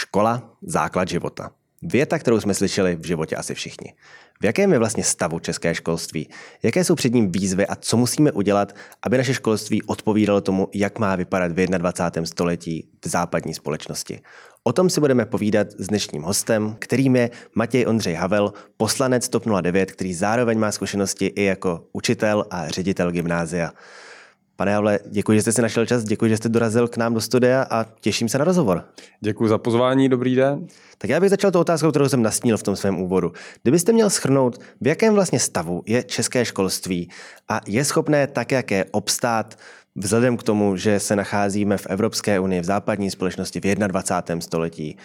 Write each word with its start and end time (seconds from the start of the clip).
Škola, 0.00 0.56
základ 0.62 1.08
života. 1.08 1.50
Věta, 1.82 2.18
kterou 2.18 2.40
jsme 2.40 2.54
slyšeli 2.54 2.96
v 2.96 3.06
životě 3.06 3.36
asi 3.36 3.54
všichni. 3.54 3.94
V 4.40 4.44
jakém 4.44 4.72
je 4.72 4.78
vlastně 4.78 5.04
stavu 5.04 5.38
české 5.38 5.74
školství? 5.74 6.28
Jaké 6.62 6.84
jsou 6.84 6.94
před 6.94 7.14
ním 7.14 7.32
výzvy 7.32 7.66
a 7.66 7.76
co 7.76 7.96
musíme 7.96 8.32
udělat, 8.32 8.72
aby 9.02 9.16
naše 9.16 9.34
školství 9.34 9.82
odpovídalo 9.82 10.40
tomu, 10.40 10.68
jak 10.74 10.98
má 10.98 11.16
vypadat 11.16 11.52
v 11.52 11.66
21. 11.66 12.26
století 12.26 12.88
v 13.04 13.08
západní 13.08 13.54
společnosti? 13.54 14.20
O 14.64 14.72
tom 14.72 14.90
si 14.90 15.00
budeme 15.00 15.26
povídat 15.26 15.66
s 15.78 15.86
dnešním 15.86 16.22
hostem, 16.22 16.76
kterým 16.78 17.16
je 17.16 17.30
Matěj 17.54 17.86
Ondřej 17.86 18.14
Havel, 18.14 18.52
poslanec 18.76 19.28
TOP 19.28 19.44
09, 19.60 19.92
který 19.92 20.14
zároveň 20.14 20.58
má 20.58 20.72
zkušenosti 20.72 21.26
i 21.26 21.42
jako 21.44 21.84
učitel 21.92 22.44
a 22.50 22.68
ředitel 22.68 23.10
gymnázia. 23.10 23.72
Pane 24.60 24.74
Havle, 24.74 24.98
děkuji, 25.10 25.38
že 25.38 25.42
jste 25.42 25.52
si 25.52 25.62
našel 25.62 25.86
čas, 25.86 26.04
děkuji, 26.04 26.30
že 26.30 26.36
jste 26.36 26.48
dorazil 26.48 26.88
k 26.88 26.96
nám 26.96 27.14
do 27.14 27.20
studia 27.20 27.66
a 27.70 27.86
těším 28.00 28.28
se 28.28 28.38
na 28.38 28.44
rozhovor. 28.44 28.84
Děkuji 29.20 29.48
za 29.48 29.58
pozvání, 29.58 30.08
dobrý 30.08 30.34
den. 30.34 30.66
Tak 30.98 31.10
já 31.10 31.20
bych 31.20 31.30
začal 31.30 31.50
tou 31.50 31.60
otázkou, 31.60 31.90
kterou 31.90 32.08
jsem 32.08 32.22
nastínil 32.22 32.56
v 32.56 32.62
tom 32.62 32.76
svém 32.76 33.00
úvodu. 33.00 33.32
Kdybyste 33.62 33.92
měl 33.92 34.10
schrnout, 34.10 34.58
v 34.80 34.86
jakém 34.86 35.14
vlastně 35.14 35.38
stavu 35.38 35.82
je 35.86 36.02
české 36.02 36.44
školství 36.44 37.10
a 37.48 37.60
je 37.66 37.84
schopné 37.84 38.26
tak, 38.26 38.52
jak 38.52 38.70
je 38.70 38.84
obstát 38.90 39.58
vzhledem 39.94 40.36
k 40.36 40.42
tomu, 40.42 40.76
že 40.76 41.00
se 41.00 41.16
nacházíme 41.16 41.76
v 41.76 41.86
Evropské 41.86 42.40
unii, 42.40 42.60
v 42.60 42.64
západní 42.64 43.10
společnosti 43.10 43.60
v 43.60 43.74
21. 43.74 44.40
století, 44.40 44.96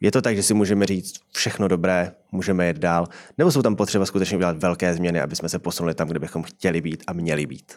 je 0.00 0.10
to 0.10 0.22
tak, 0.22 0.36
že 0.36 0.42
si 0.42 0.54
můžeme 0.54 0.86
říct 0.86 1.14
všechno 1.34 1.68
dobré, 1.68 2.12
můžeme 2.32 2.66
jet 2.66 2.78
dál, 2.78 3.06
nebo 3.38 3.52
jsou 3.52 3.62
tam 3.62 3.76
potřeba 3.76 4.06
skutečně 4.06 4.36
udělat 4.36 4.58
velké 4.58 4.94
změny, 4.94 5.20
aby 5.20 5.36
jsme 5.36 5.48
se 5.48 5.58
posunuli 5.58 5.94
tam, 5.94 6.08
kde 6.08 6.18
bychom 6.18 6.42
chtěli 6.42 6.80
být 6.80 7.04
a 7.06 7.12
měli 7.12 7.46
být? 7.46 7.72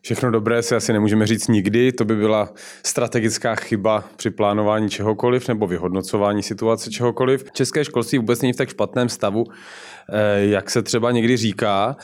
Všechno 0.00 0.30
dobré 0.30 0.62
si 0.62 0.74
asi 0.74 0.92
nemůžeme 0.92 1.26
říct 1.26 1.48
nikdy, 1.48 1.92
to 1.92 2.04
by 2.04 2.16
byla 2.16 2.52
strategická 2.82 3.54
chyba 3.54 4.04
při 4.16 4.30
plánování 4.30 4.90
čehokoliv 4.90 5.48
nebo 5.48 5.66
vyhodnocování 5.66 6.42
situace 6.42 6.90
čehokoliv. 6.90 7.44
České 7.52 7.84
školství 7.84 8.18
vůbec 8.18 8.42
není 8.42 8.52
v 8.52 8.56
tak 8.56 8.68
špatném 8.68 9.08
stavu, 9.08 9.44
eh, 10.08 10.44
jak 10.44 10.70
se 10.70 10.82
třeba 10.82 11.10
někdy 11.10 11.36
říká. 11.36 11.96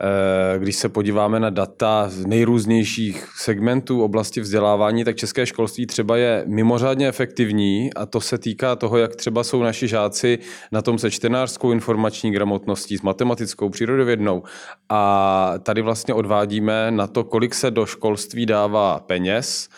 Eh, 0.00 0.58
když 0.58 0.76
se 0.76 0.88
podíváme 0.88 1.40
na 1.40 1.50
data 1.50 2.08
z 2.08 2.26
nejrůznějších 2.26 3.28
segmentů 3.36 4.02
oblasti 4.02 4.40
vzdělávání, 4.40 5.04
tak 5.04 5.16
české 5.16 5.46
školství 5.46 5.86
třeba 5.86 6.16
je 6.16 6.44
mimořádně 6.46 7.08
efektivní 7.08 7.94
a 7.94 8.06
to 8.06 8.20
se 8.20 8.38
týká 8.38 8.76
toho, 8.76 8.98
jak 8.98 9.16
třeba 9.16 9.44
jsou 9.44 9.62
naši 9.62 9.88
žáci 9.88 10.38
na 10.72 10.82
tom 10.82 10.98
se 10.98 11.10
čtenářskou 11.10 11.72
informační 11.72 12.30
gramotností, 12.32 12.96
s 12.96 13.02
matematickou, 13.02 13.68
přírodovědnou. 13.68 14.42
A 14.88 15.54
tady 15.62 15.82
vlastně 15.82 16.14
odvádíme 16.14 16.90
na 16.90 17.06
to, 17.06 17.24
kolik 17.24 17.54
se 17.54 17.70
do 17.70 17.86
školství 17.86 18.46
dává 18.46 19.00
peněz, 19.06 19.68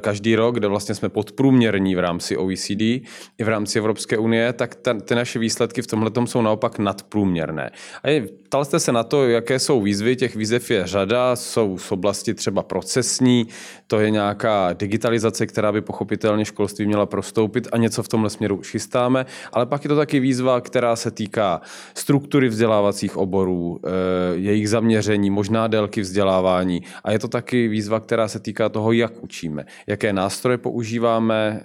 každý 0.00 0.36
rok, 0.36 0.54
kde 0.54 0.68
vlastně 0.68 0.94
jsme 0.94 1.08
podprůměrní 1.08 1.94
v 1.94 1.98
rámci 1.98 2.36
OECD 2.36 2.80
i 2.80 3.44
v 3.44 3.48
rámci 3.48 3.78
Evropské 3.78 4.18
unie, 4.18 4.52
tak 4.52 4.74
ta, 4.74 4.94
ty 4.94 5.14
naše 5.14 5.38
výsledky 5.38 5.82
v 5.82 5.86
tomhle 5.86 6.10
jsou 6.24 6.42
naopak 6.42 6.78
nadprůměrné. 6.78 7.70
A 8.04 8.28
ptal 8.44 8.64
jste 8.64 8.80
se 8.80 8.92
na 8.92 9.02
to, 9.04 9.28
jaké 9.28 9.58
jsou 9.58 9.80
výzvy, 9.80 10.16
těch 10.16 10.36
výzev 10.36 10.70
je 10.70 10.86
řada, 10.86 11.36
jsou 11.36 11.78
z 11.78 11.92
oblasti 11.92 12.34
třeba 12.34 12.62
procesní, 12.62 13.48
to 13.86 14.00
je 14.00 14.10
nějaká 14.10 14.72
digitalizace, 14.72 15.46
která 15.46 15.72
by 15.72 15.80
pochopitelně 15.80 16.44
školství 16.44 16.86
měla 16.86 17.06
prostoupit 17.06 17.68
a 17.72 17.76
něco 17.76 18.02
v 18.02 18.08
tomhle 18.08 18.30
směru 18.30 18.60
chystáme, 18.64 19.26
ale 19.52 19.66
pak 19.66 19.84
je 19.84 19.88
to 19.88 19.96
taky 19.96 20.20
výzva, 20.20 20.60
která 20.60 20.96
se 20.96 21.10
týká 21.10 21.60
struktury 21.94 22.48
vzdělávacích 22.48 23.16
oborů, 23.16 23.80
eh, 23.84 23.90
jejich 24.34 24.68
zaměření, 24.68 25.30
možná 25.30 25.66
délky 25.66 26.00
vzdělávání 26.00 26.82
a 27.04 27.12
je 27.12 27.18
to 27.18 27.28
taky 27.28 27.68
výzva, 27.68 28.00
která 28.00 28.28
se 28.28 28.40
týká 28.40 28.68
toho, 28.68 28.92
jak 28.92 29.22
učíme 29.22 29.67
jaké 29.86 30.12
nástroje 30.12 30.58
používáme, 30.58 31.60
eh, 31.60 31.64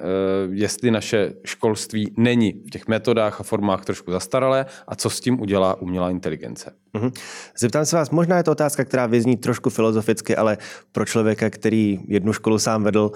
jestli 0.51 0.91
naše 0.91 1.33
školství 1.45 2.13
není 2.17 2.53
v 2.67 2.69
těch 2.69 2.87
metodách 2.87 3.39
a 3.39 3.43
formách 3.43 3.85
trošku 3.85 4.11
zastaralé 4.11 4.65
a 4.87 4.95
co 4.95 5.09
s 5.09 5.19
tím 5.19 5.41
udělá 5.41 5.81
umělá 5.81 6.09
inteligence. 6.09 6.71
Mm-hmm. 6.93 7.11
Zeptám 7.57 7.85
se 7.85 7.95
vás, 7.95 8.09
možná 8.09 8.37
je 8.37 8.43
to 8.43 8.51
otázka, 8.51 8.85
která 8.85 9.05
vyzní 9.05 9.37
trošku 9.37 9.69
filozoficky, 9.69 10.35
ale 10.35 10.57
pro 10.91 11.05
člověka, 11.05 11.49
který 11.49 11.99
jednu 12.07 12.33
školu 12.33 12.59
sám 12.59 12.83
vedl, 12.83 13.11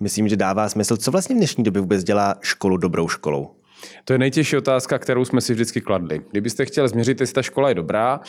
myslím, 0.00 0.28
že 0.28 0.36
dává 0.36 0.68
smysl. 0.68 0.96
Co 0.96 1.10
vlastně 1.10 1.34
v 1.34 1.38
dnešní 1.38 1.64
době 1.64 1.80
vůbec 1.80 2.04
dělá 2.04 2.34
školu 2.40 2.76
dobrou 2.76 3.08
školou? 3.08 3.50
To 4.04 4.12
je 4.12 4.18
nejtěžší 4.18 4.56
otázka, 4.56 4.98
kterou 4.98 5.24
jsme 5.24 5.40
si 5.40 5.52
vždycky 5.52 5.80
kladli. 5.80 6.20
Kdybyste 6.30 6.64
chtěli 6.64 6.88
změřit, 6.88 7.20
jestli 7.20 7.34
ta 7.34 7.42
škola 7.42 7.68
je 7.68 7.74
dobrá, 7.74 8.20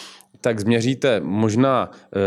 tak 0.44 0.60
změříte 0.60 1.22
možná 1.24 1.92
e, 1.92 2.20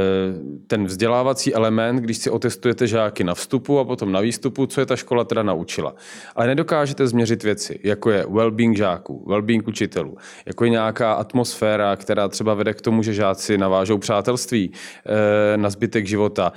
ten 0.66 0.84
vzdělávací 0.84 1.54
element, 1.54 2.00
když 2.00 2.16
si 2.16 2.30
otestujete 2.30 2.86
žáky 2.86 3.24
na 3.24 3.34
vstupu 3.34 3.78
a 3.78 3.84
potom 3.84 4.12
na 4.12 4.20
výstupu, 4.20 4.66
co 4.66 4.80
je 4.80 4.86
ta 4.86 4.96
škola 4.96 5.24
teda 5.24 5.42
naučila. 5.42 5.94
Ale 6.36 6.46
nedokážete 6.46 7.06
změřit 7.06 7.42
věci, 7.42 7.80
jako 7.82 8.10
je 8.10 8.24
well-being 8.24 8.76
žáků, 8.76 9.24
well-being 9.26 9.62
učitelů, 9.68 10.16
jako 10.46 10.64
je 10.64 10.70
nějaká 10.70 11.12
atmosféra, 11.12 11.96
která 11.96 12.28
třeba 12.28 12.54
vede 12.54 12.74
k 12.74 12.80
tomu, 12.80 13.02
že 13.02 13.14
žáci 13.14 13.58
navážou 13.58 13.98
přátelství 13.98 14.72
e, 14.72 15.56
na 15.56 15.70
zbytek 15.70 16.06
života. 16.06 16.52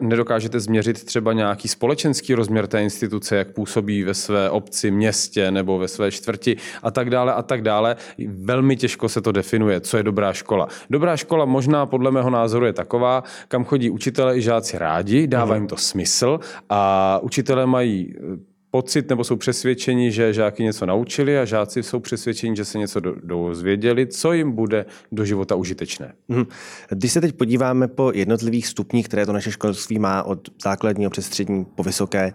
Nedokážete 0.00 0.60
změřit 0.60 1.04
třeba 1.04 1.32
nějaký 1.32 1.68
společenský 1.68 2.34
rozměr 2.34 2.66
té 2.66 2.82
instituce, 2.82 3.36
jak 3.36 3.52
působí 3.52 4.02
ve 4.02 4.14
své 4.14 4.50
obci, 4.50 4.90
městě 4.90 5.50
nebo 5.50 5.78
ve 5.78 5.88
své 5.88 6.10
čtvrti 6.10 6.56
a 6.82 6.90
tak 6.90 7.10
dále 7.10 7.32
a 7.32 7.42
tak 7.42 7.62
dále. 7.62 7.96
Velmi 8.28 8.76
těžko 8.76 9.08
se 9.08 9.20
to 9.20 9.32
definuje, 9.32 9.80
co 9.80 9.96
je 9.96 10.02
dobrá 10.02 10.32
škola. 10.32 10.68
Dobrá 10.90 11.16
škola 11.16 11.44
možná 11.44 11.86
podle 11.86 12.10
mého 12.10 12.30
názoru 12.30 12.66
je 12.66 12.72
taková, 12.72 13.24
kam 13.48 13.64
chodí 13.64 13.90
učitelé 13.90 14.38
i 14.38 14.42
žáci 14.42 14.78
rádi, 14.78 15.26
dává 15.26 15.54
jim 15.54 15.66
to 15.66 15.76
smysl 15.76 16.40
a 16.68 17.20
učitelé 17.22 17.66
mají 17.66 18.14
eh, 18.16 18.54
pocit 18.74 19.10
nebo 19.10 19.24
jsou 19.24 19.36
přesvědčeni, 19.36 20.12
že 20.12 20.32
žáky 20.32 20.62
něco 20.62 20.86
naučili 20.86 21.38
a 21.38 21.44
žáci 21.44 21.82
jsou 21.82 22.00
přesvědčeni, 22.00 22.56
že 22.56 22.64
se 22.64 22.78
něco 22.78 23.00
dozvěděli, 23.00 24.06
co 24.06 24.32
jim 24.32 24.52
bude 24.52 24.86
do 25.12 25.24
života 25.24 25.54
užitečné. 25.54 26.12
Mhm. 26.28 26.44
Když 26.88 27.12
se 27.12 27.20
teď 27.20 27.34
podíváme 27.34 27.88
po 27.88 28.12
jednotlivých 28.14 28.66
stupních, 28.66 29.08
které 29.08 29.26
to 29.26 29.32
naše 29.32 29.50
školství 29.50 29.98
má 29.98 30.22
od 30.22 30.48
základního 30.62 31.10
přes 31.10 31.26
střední 31.26 31.64
po 31.64 31.82
vysoké, 31.82 32.32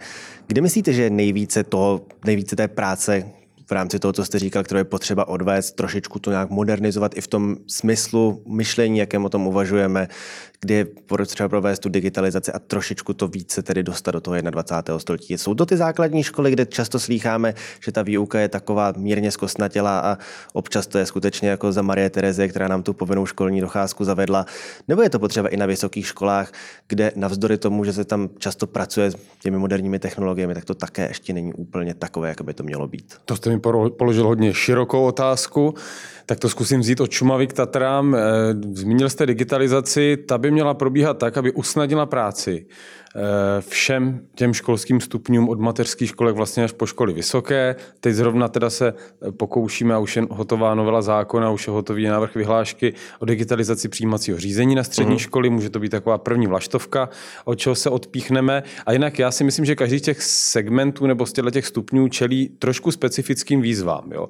kde 0.48 0.62
myslíte, 0.62 0.94
že 0.94 1.10
nejvíce 1.10 1.64
toho, 1.64 2.02
nejvíce 2.26 2.56
té 2.56 2.68
práce, 2.68 3.32
v 3.70 3.72
rámci 3.72 4.00
toho, 4.00 4.14
co 4.14 4.26
jste 4.26 4.40
říkal, 4.40 4.64
které 4.64 4.80
je 4.80 4.84
potřeba 4.84 5.28
odvést, 5.28 5.72
trošičku 5.72 6.20
to 6.20 6.30
nějak 6.32 6.50
modernizovat 6.50 7.18
i 7.18 7.22
v 7.22 7.28
tom 7.28 7.58
smyslu 7.68 8.44
myšlení, 8.48 8.98
jakém 8.98 9.26
o 9.26 9.30
tom 9.30 9.48
uvažujeme, 9.48 10.08
kdy 10.62 10.74
je 10.74 10.86
potřeba 10.86 11.50
provést 11.50 11.80
tu 11.80 11.90
digitalizaci 11.90 12.52
a 12.52 12.60
trošičku 12.60 13.14
to 13.14 13.28
více 13.28 13.64
tedy 13.64 13.84
dostat 13.84 14.12
do 14.12 14.22
toho 14.22 14.42
21. 14.42 15.00
století. 15.00 15.38
Jsou 15.38 15.56
to 15.56 15.66
ty 15.66 15.78
základní 15.78 16.24
školy, 16.24 16.52
kde 16.52 16.66
často 16.66 17.00
slýcháme, 17.00 17.54
že 17.86 17.92
ta 17.92 18.02
výuka 18.02 18.40
je 18.40 18.48
taková 18.48 18.94
mírně 18.98 19.32
zkostnatělá 19.32 20.00
a 20.00 20.18
občas 20.54 20.88
to 20.88 20.98
je 20.98 21.06
skutečně 21.06 21.50
jako 21.50 21.72
za 21.72 21.82
Marie 21.82 22.10
Terezie, 22.10 22.48
která 22.48 22.68
nám 22.68 22.84
tu 22.84 22.94
povinnou 22.94 23.26
školní 23.26 23.62
docházku 23.62 24.04
zavedla. 24.04 24.46
Nebo 24.88 25.02
je 25.02 25.10
to 25.10 25.20
potřeba 25.20 25.50
i 25.50 25.58
na 25.58 25.66
vysokých 25.66 26.08
školách, 26.08 26.52
kde 26.88 27.12
navzdory 27.16 27.58
tomu, 27.58 27.84
že 27.84 27.94
se 27.94 28.06
tam 28.06 28.30
často 28.38 28.68
pracuje 28.68 29.12
s 29.12 29.18
těmi 29.42 29.58
moderními 29.58 30.00
technologiemi, 30.00 30.54
tak 30.54 30.66
to 30.66 30.76
také 30.76 31.08
ještě 31.08 31.34
není 31.34 31.54
úplně 31.54 31.94
takové, 31.94 32.30
jak 32.30 32.42
by 32.42 32.54
to 32.54 32.64
mělo 32.64 32.88
být. 32.88 33.14
To 33.26 33.36
jste 33.36 33.50
mi 33.50 33.59
položil 33.98 34.28
hodně 34.28 34.54
širokou 34.54 35.06
otázku. 35.06 35.74
Tak 36.30 36.40
to 36.40 36.50
zkusím 36.50 36.80
vzít 36.80 37.02
od 37.02 37.12
Šumavy 37.12 37.48
k 37.48 37.54
Tatrám. 37.54 38.16
Eh, 38.16 38.20
zmínil 38.74 39.10
jste 39.10 39.26
digitalizaci, 39.26 40.18
ta 40.18 40.38
by 40.38 40.52
měla 40.52 40.74
probíhat 40.74 41.18
tak, 41.18 41.38
aby 41.38 41.52
usnadnila 41.52 42.06
práci 42.06 42.66
Eh, 43.16 43.62
všem 43.62 44.20
těm 44.36 44.54
školským 44.54 45.02
stupňům 45.02 45.50
od 45.50 45.60
mateřských 45.60 46.10
školek 46.10 46.36
vlastně 46.36 46.64
až 46.64 46.72
po 46.72 46.86
školy 46.86 47.14
vysoké. 47.14 47.76
Teď 48.00 48.14
zrovna 48.14 48.48
teda 48.48 48.70
se 48.70 48.94
eh, 49.28 49.32
pokoušíme, 49.32 49.94
a 49.94 49.98
už 49.98 50.16
je 50.16 50.24
hotová 50.30 50.76
novela 50.76 51.02
zákona, 51.02 51.52
už 51.52 51.68
je 51.68 51.74
hotový 51.74 52.06
návrh 52.06 52.36
vyhlášky 52.36 52.94
o 53.20 53.26
digitalizaci 53.26 53.90
přijímacího 53.90 54.40
řízení 54.40 54.76
na 54.76 54.84
střední 54.84 55.16
uh-huh. 55.16 55.20
školy. 55.20 55.50
Může 55.50 55.70
to 55.70 55.80
být 55.80 55.90
taková 55.90 56.18
první 56.18 56.48
vlaštovka, 56.48 57.10
od 57.46 57.56
čeho 57.56 57.76
se 57.76 57.90
odpíchneme. 57.90 58.64
A 58.86 58.94
jinak 58.94 59.20
já 59.20 59.32
si 59.32 59.44
myslím, 59.44 59.66
že 59.66 59.76
každý 59.76 60.00
z 60.00 60.02
těch 60.02 60.22
segmentů 60.24 61.08
nebo 61.08 61.26
z 61.26 61.34
těch 61.52 61.66
stupňů 61.66 62.08
čelí 62.08 62.50
trošku 62.60 62.92
specifickým 62.92 63.62
výzvám. 63.62 64.12
Jo. 64.12 64.28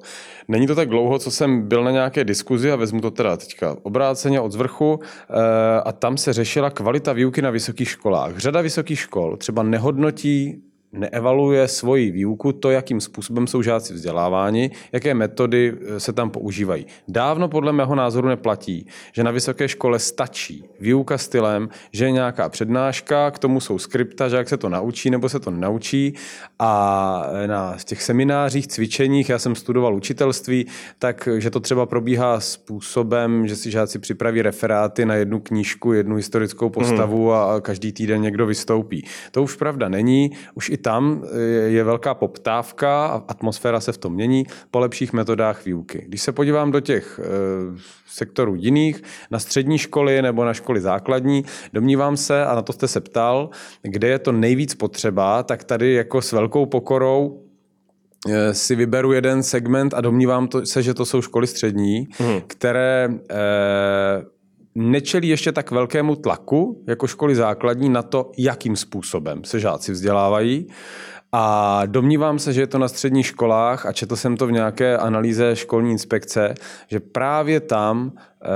Není 0.48 0.66
to 0.66 0.74
tak 0.74 0.88
dlouho, 0.88 1.18
co 1.18 1.30
jsem 1.30 1.68
byl 1.68 1.84
na 1.84 1.89
nějaké 1.90 2.24
diskuzi 2.24 2.72
a 2.72 2.76
vezmu 2.76 3.00
to 3.00 3.10
teda 3.10 3.36
teďka 3.36 3.76
obráceně 3.82 4.40
od 4.40 4.52
zvrchu 4.52 5.00
eh, 5.02 5.80
a 5.84 5.92
tam 5.92 6.16
se 6.16 6.32
řešila 6.32 6.70
kvalita 6.70 7.12
výuky 7.12 7.42
na 7.42 7.50
vysokých 7.50 7.88
školách. 7.88 8.38
Řada 8.38 8.60
vysokých 8.60 8.98
škol 8.98 9.36
třeba 9.36 9.62
nehodnotí 9.62 10.62
neevaluuje 10.92 11.68
svoji 11.68 12.10
výuku, 12.10 12.52
to, 12.52 12.70
jakým 12.70 13.00
způsobem 13.00 13.46
jsou 13.46 13.62
žáci 13.62 13.94
vzděláváni, 13.94 14.70
jaké 14.92 15.14
metody 15.14 15.74
eh, 15.74 16.00
se 16.00 16.12
tam 16.12 16.30
používají. 16.30 16.86
Dávno 17.08 17.48
podle 17.48 17.72
mého 17.72 17.94
názoru 17.94 18.28
neplatí, 18.28 18.86
že 19.12 19.24
na 19.24 19.30
vysoké 19.30 19.68
škole 19.68 19.98
stačí 19.98 20.64
výuka 20.80 21.18
stylem, 21.18 21.68
že 21.92 22.04
je 22.04 22.10
nějaká 22.10 22.48
přednáška, 22.48 23.30
k 23.30 23.38
tomu 23.38 23.60
jsou 23.60 23.78
skripta, 23.78 24.28
že 24.28 24.36
jak 24.36 24.48
se 24.48 24.56
to 24.56 24.68
naučí 24.68 25.10
nebo 25.10 25.28
se 25.28 25.40
to 25.40 25.50
naučí 25.50 26.14
a 26.58 27.22
na 27.46 27.76
těch 27.84 28.02
seminářích, 28.02 28.66
cvičeních, 28.66 29.28
já 29.28 29.38
jsem 29.38 29.54
studoval 29.54 29.94
učitelství, 29.94 30.66
tak 30.98 31.28
že 31.38 31.50
to 31.50 31.60
třeba 31.60 31.86
probíhá 31.86 32.40
způsobem, 32.40 33.46
že 33.46 33.56
si 33.56 33.70
žáci 33.70 33.98
připraví 33.98 34.42
referáty 34.42 35.04
na 35.04 35.14
jednu 35.14 35.40
knížku, 35.40 35.92
jednu 35.92 36.16
historickou 36.16 36.70
postavu 36.70 37.28
hmm. 37.28 37.36
a 37.36 37.60
každý 37.60 37.92
týden 37.92 38.22
někdo 38.22 38.46
vystoupí. 38.46 39.04
To 39.30 39.42
už 39.42 39.56
pravda 39.56 39.88
není. 39.88 40.30
Už 40.54 40.70
i 40.70 40.79
tam 40.82 41.24
je 41.66 41.84
velká 41.84 42.14
poptávka 42.14 43.06
a 43.06 43.24
atmosféra 43.28 43.80
se 43.80 43.92
v 43.92 43.98
tom 43.98 44.14
mění 44.14 44.46
po 44.70 44.78
lepších 44.78 45.12
metodách 45.12 45.64
výuky. 45.64 46.04
Když 46.08 46.22
se 46.22 46.32
podívám 46.32 46.70
do 46.70 46.80
těch 46.80 47.20
sektorů 48.06 48.54
jiných, 48.54 49.02
na 49.30 49.38
střední 49.38 49.78
školy 49.78 50.22
nebo 50.22 50.44
na 50.44 50.54
školy 50.54 50.80
základní, 50.80 51.44
domnívám 51.72 52.16
se, 52.16 52.46
a 52.46 52.54
na 52.54 52.62
to 52.62 52.72
jste 52.72 52.88
se 52.88 53.00
ptal, 53.00 53.50
kde 53.82 54.08
je 54.08 54.18
to 54.18 54.32
nejvíc 54.32 54.74
potřeba, 54.74 55.42
tak 55.42 55.64
tady 55.64 55.92
jako 55.92 56.22
s 56.22 56.32
velkou 56.32 56.66
pokorou 56.66 57.40
Eh, 58.28 58.54
si 58.54 58.76
vyberu 58.76 59.12
jeden 59.12 59.42
segment 59.42 59.94
a 59.94 60.00
domnívám 60.00 60.48
to, 60.48 60.66
se, 60.66 60.82
že 60.82 60.94
to 60.94 61.04
jsou 61.04 61.22
školy 61.22 61.46
střední, 61.46 62.08
hmm. 62.18 62.40
které 62.46 63.08
eh, 63.30 63.36
nečelí 64.74 65.28
ještě 65.28 65.52
tak 65.52 65.70
velkému 65.70 66.16
tlaku 66.16 66.84
jako 66.86 67.06
školy 67.06 67.34
základní 67.34 67.88
na 67.88 68.02
to, 68.02 68.30
jakým 68.38 68.76
způsobem 68.76 69.44
se 69.44 69.60
žáci 69.60 69.92
vzdělávají. 69.92 70.66
A 71.32 71.82
domnívám 71.86 72.38
se, 72.38 72.52
že 72.52 72.60
je 72.60 72.66
to 72.66 72.78
na 72.78 72.88
středních 72.88 73.26
školách 73.26 73.86
a 73.86 73.92
četl 73.92 74.16
jsem 74.16 74.36
to 74.36 74.46
v 74.46 74.52
nějaké 74.52 74.98
analýze 74.98 75.56
školní 75.56 75.90
inspekce, 75.90 76.54
že 76.88 77.00
právě 77.00 77.60
tam 77.60 78.12
eh, 78.16 78.46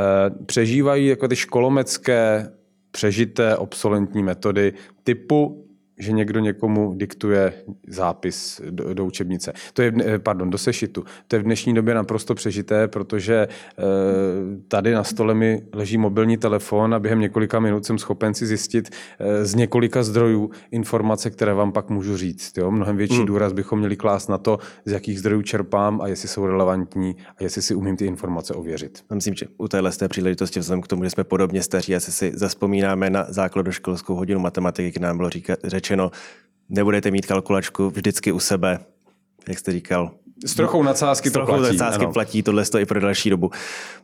přežívají 0.46 1.06
jako 1.06 1.28
ty 1.28 1.36
školomecké 1.36 2.50
přežité 2.90 3.56
obsolentní 3.56 4.22
metody 4.22 4.72
typu 5.02 5.66
že 5.98 6.12
někdo 6.12 6.40
někomu 6.40 6.94
diktuje 6.96 7.52
zápis 7.88 8.60
do, 8.70 8.94
do 8.94 9.04
učebnice. 9.04 9.52
To 9.72 9.82
je, 9.82 9.92
pardon, 10.18 10.50
do 10.50 10.58
sešitu. 10.58 11.04
To 11.28 11.36
je 11.36 11.40
v 11.40 11.44
dnešní 11.44 11.74
době 11.74 11.94
naprosto 11.94 12.34
přežité, 12.34 12.88
protože 12.88 13.34
e, 13.34 13.48
tady 14.68 14.92
na 14.92 15.04
stole 15.04 15.34
mi 15.34 15.62
leží 15.72 15.98
mobilní 15.98 16.36
telefon 16.36 16.94
a 16.94 16.98
během 16.98 17.20
několika 17.20 17.60
minut 17.60 17.86
jsem 17.86 17.98
schopen 17.98 18.34
si 18.34 18.46
zjistit 18.46 18.90
e, 19.18 19.44
z 19.44 19.54
několika 19.54 20.02
zdrojů 20.02 20.50
informace, 20.70 21.30
které 21.30 21.54
vám 21.54 21.72
pak 21.72 21.90
můžu 21.90 22.16
říct. 22.16 22.58
Jo? 22.58 22.70
Mnohem 22.70 22.96
větší 22.96 23.16
hmm. 23.16 23.26
důraz 23.26 23.52
bychom 23.52 23.78
měli 23.78 23.96
klást 23.96 24.28
na 24.28 24.38
to, 24.38 24.58
z 24.84 24.92
jakých 24.92 25.18
zdrojů 25.18 25.42
čerpám 25.42 26.00
a 26.00 26.08
jestli 26.08 26.28
jsou 26.28 26.46
relevantní 26.46 27.16
a 27.38 27.42
jestli 27.42 27.62
si 27.62 27.74
umím 27.74 27.96
ty 27.96 28.06
informace 28.06 28.54
ověřit. 28.54 29.04
Myslím, 29.14 29.34
že 29.34 29.46
u 29.58 29.68
téhle 29.68 29.92
té 29.92 30.08
příležitosti, 30.08 30.60
vzhledem 30.60 30.82
k 30.82 30.86
tomu, 30.86 31.04
že 31.04 31.10
jsme 31.10 31.24
podobně 31.24 31.62
staří, 31.62 31.94
asi 31.94 32.12
si 32.12 32.32
zaspomínáme 32.34 33.10
na 33.10 33.26
základoškolskou 33.28 34.14
hodinu 34.14 34.40
matematiky, 34.40 34.90
kdy 34.90 35.00
nám 35.00 35.16
bylo 35.16 35.30
říkat, 35.30 35.58
řečeno, 35.84 36.10
nebudete 36.68 37.10
mít 37.10 37.26
kalkulačku 37.26 37.90
vždycky 37.90 38.32
u 38.32 38.40
sebe, 38.40 38.78
jak 39.48 39.58
jste 39.58 39.72
říkal, 39.72 40.10
s 40.46 40.54
trochou 40.54 40.82
nadsázky 40.82 41.30
trochou 41.30 41.52
to 41.52 41.58
platí. 41.58 41.76
nadsázky 41.76 42.04
ano. 42.04 42.12
platí 42.12 42.42
tohle 42.42 42.64
i 42.78 42.86
pro 42.86 43.00
další 43.00 43.30
dobu. 43.30 43.50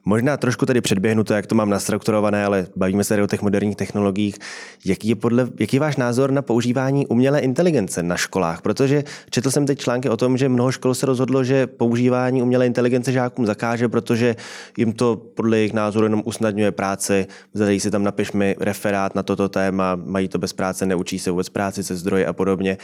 Možná 0.05 0.37
trošku 0.37 0.67
tady 0.67 0.81
předběhnu 0.81 1.25
to, 1.25 1.35
jak 1.35 1.47
to 1.47 1.55
mám 1.55 1.71
nastrukturované, 1.71 2.45
ale 2.45 2.67
bavíme 2.77 3.05
se 3.05 3.09
tady 3.09 3.23
o 3.23 3.27
těch 3.27 3.43
moderních 3.43 3.77
technologiích. 3.77 4.37
Jaký 4.85 5.09
je, 5.09 5.15
podle, 5.15 5.49
jaký 5.61 5.77
je 5.77 5.81
váš 5.81 5.97
názor 5.97 6.31
na 6.31 6.43
používání 6.43 7.07
umělé 7.07 7.41
inteligence 7.41 8.03
na 8.03 8.17
školách? 8.17 8.63
Protože 8.63 9.05
četl 9.31 9.51
jsem 9.51 9.67
teď 9.67 9.79
články 9.79 10.09
o 10.09 10.17
tom, 10.17 10.37
že 10.37 10.49
mnoho 10.49 10.73
škol 10.73 10.95
se 10.95 11.07
rozhodlo, 11.07 11.45
že 11.45 11.67
používání 11.67 12.43
umělé 12.43 12.67
inteligence 12.67 13.13
žákům 13.13 13.47
zakáže, 13.47 13.89
protože 13.89 14.37
jim 14.77 14.93
to 14.93 15.17
podle 15.17 15.57
jejich 15.57 15.73
názoru 15.73 16.07
jenom 16.07 16.23
usnadňuje 16.25 16.73
práci. 16.73 17.27
Zadají 17.55 17.81
si 17.81 17.91
tam 17.91 18.05
napiš 18.05 18.33
mi 18.33 18.57
referát 18.61 19.15
na 19.15 19.23
toto 19.23 19.49
téma, 19.49 19.97
mají 20.05 20.29
to 20.29 20.39
bez 20.39 20.53
práce, 20.53 20.87
neučí 20.87 21.19
se 21.19 21.31
vůbec 21.31 21.49
práci 21.49 21.85
se 21.85 21.97
zdroje 21.97 22.27
a 22.27 22.33
podobně. 22.33 22.79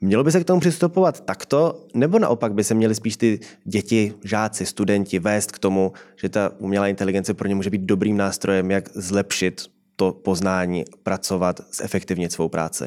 Mělo 0.00 0.24
by 0.24 0.32
se 0.32 0.40
k 0.40 0.44
tomu 0.44 0.60
přistupovat 0.60 1.20
takto, 1.20 1.86
nebo 1.94 2.18
naopak 2.18 2.52
by 2.52 2.64
se 2.64 2.74
měly 2.74 2.94
spíš 2.98 3.16
ty 3.16 3.40
děti, 3.64 4.14
žáci, 4.24 4.66
studenti 4.66 5.18
vést 5.18 5.52
k 5.52 5.58
tomu, 5.58 5.92
že 6.16 6.28
ta 6.28 6.52
umělá 6.58 6.88
inteligence 6.88 7.34
pro 7.34 7.48
ně 7.48 7.54
může 7.54 7.70
být 7.70 7.82
dobrým 7.82 8.16
nástrojem, 8.16 8.70
jak 8.70 8.88
zlepšit 8.94 9.62
to 9.96 10.12
poznání, 10.12 10.84
pracovat, 11.02 11.60
zefektivnit 11.72 12.32
svou 12.32 12.48
práci? 12.48 12.84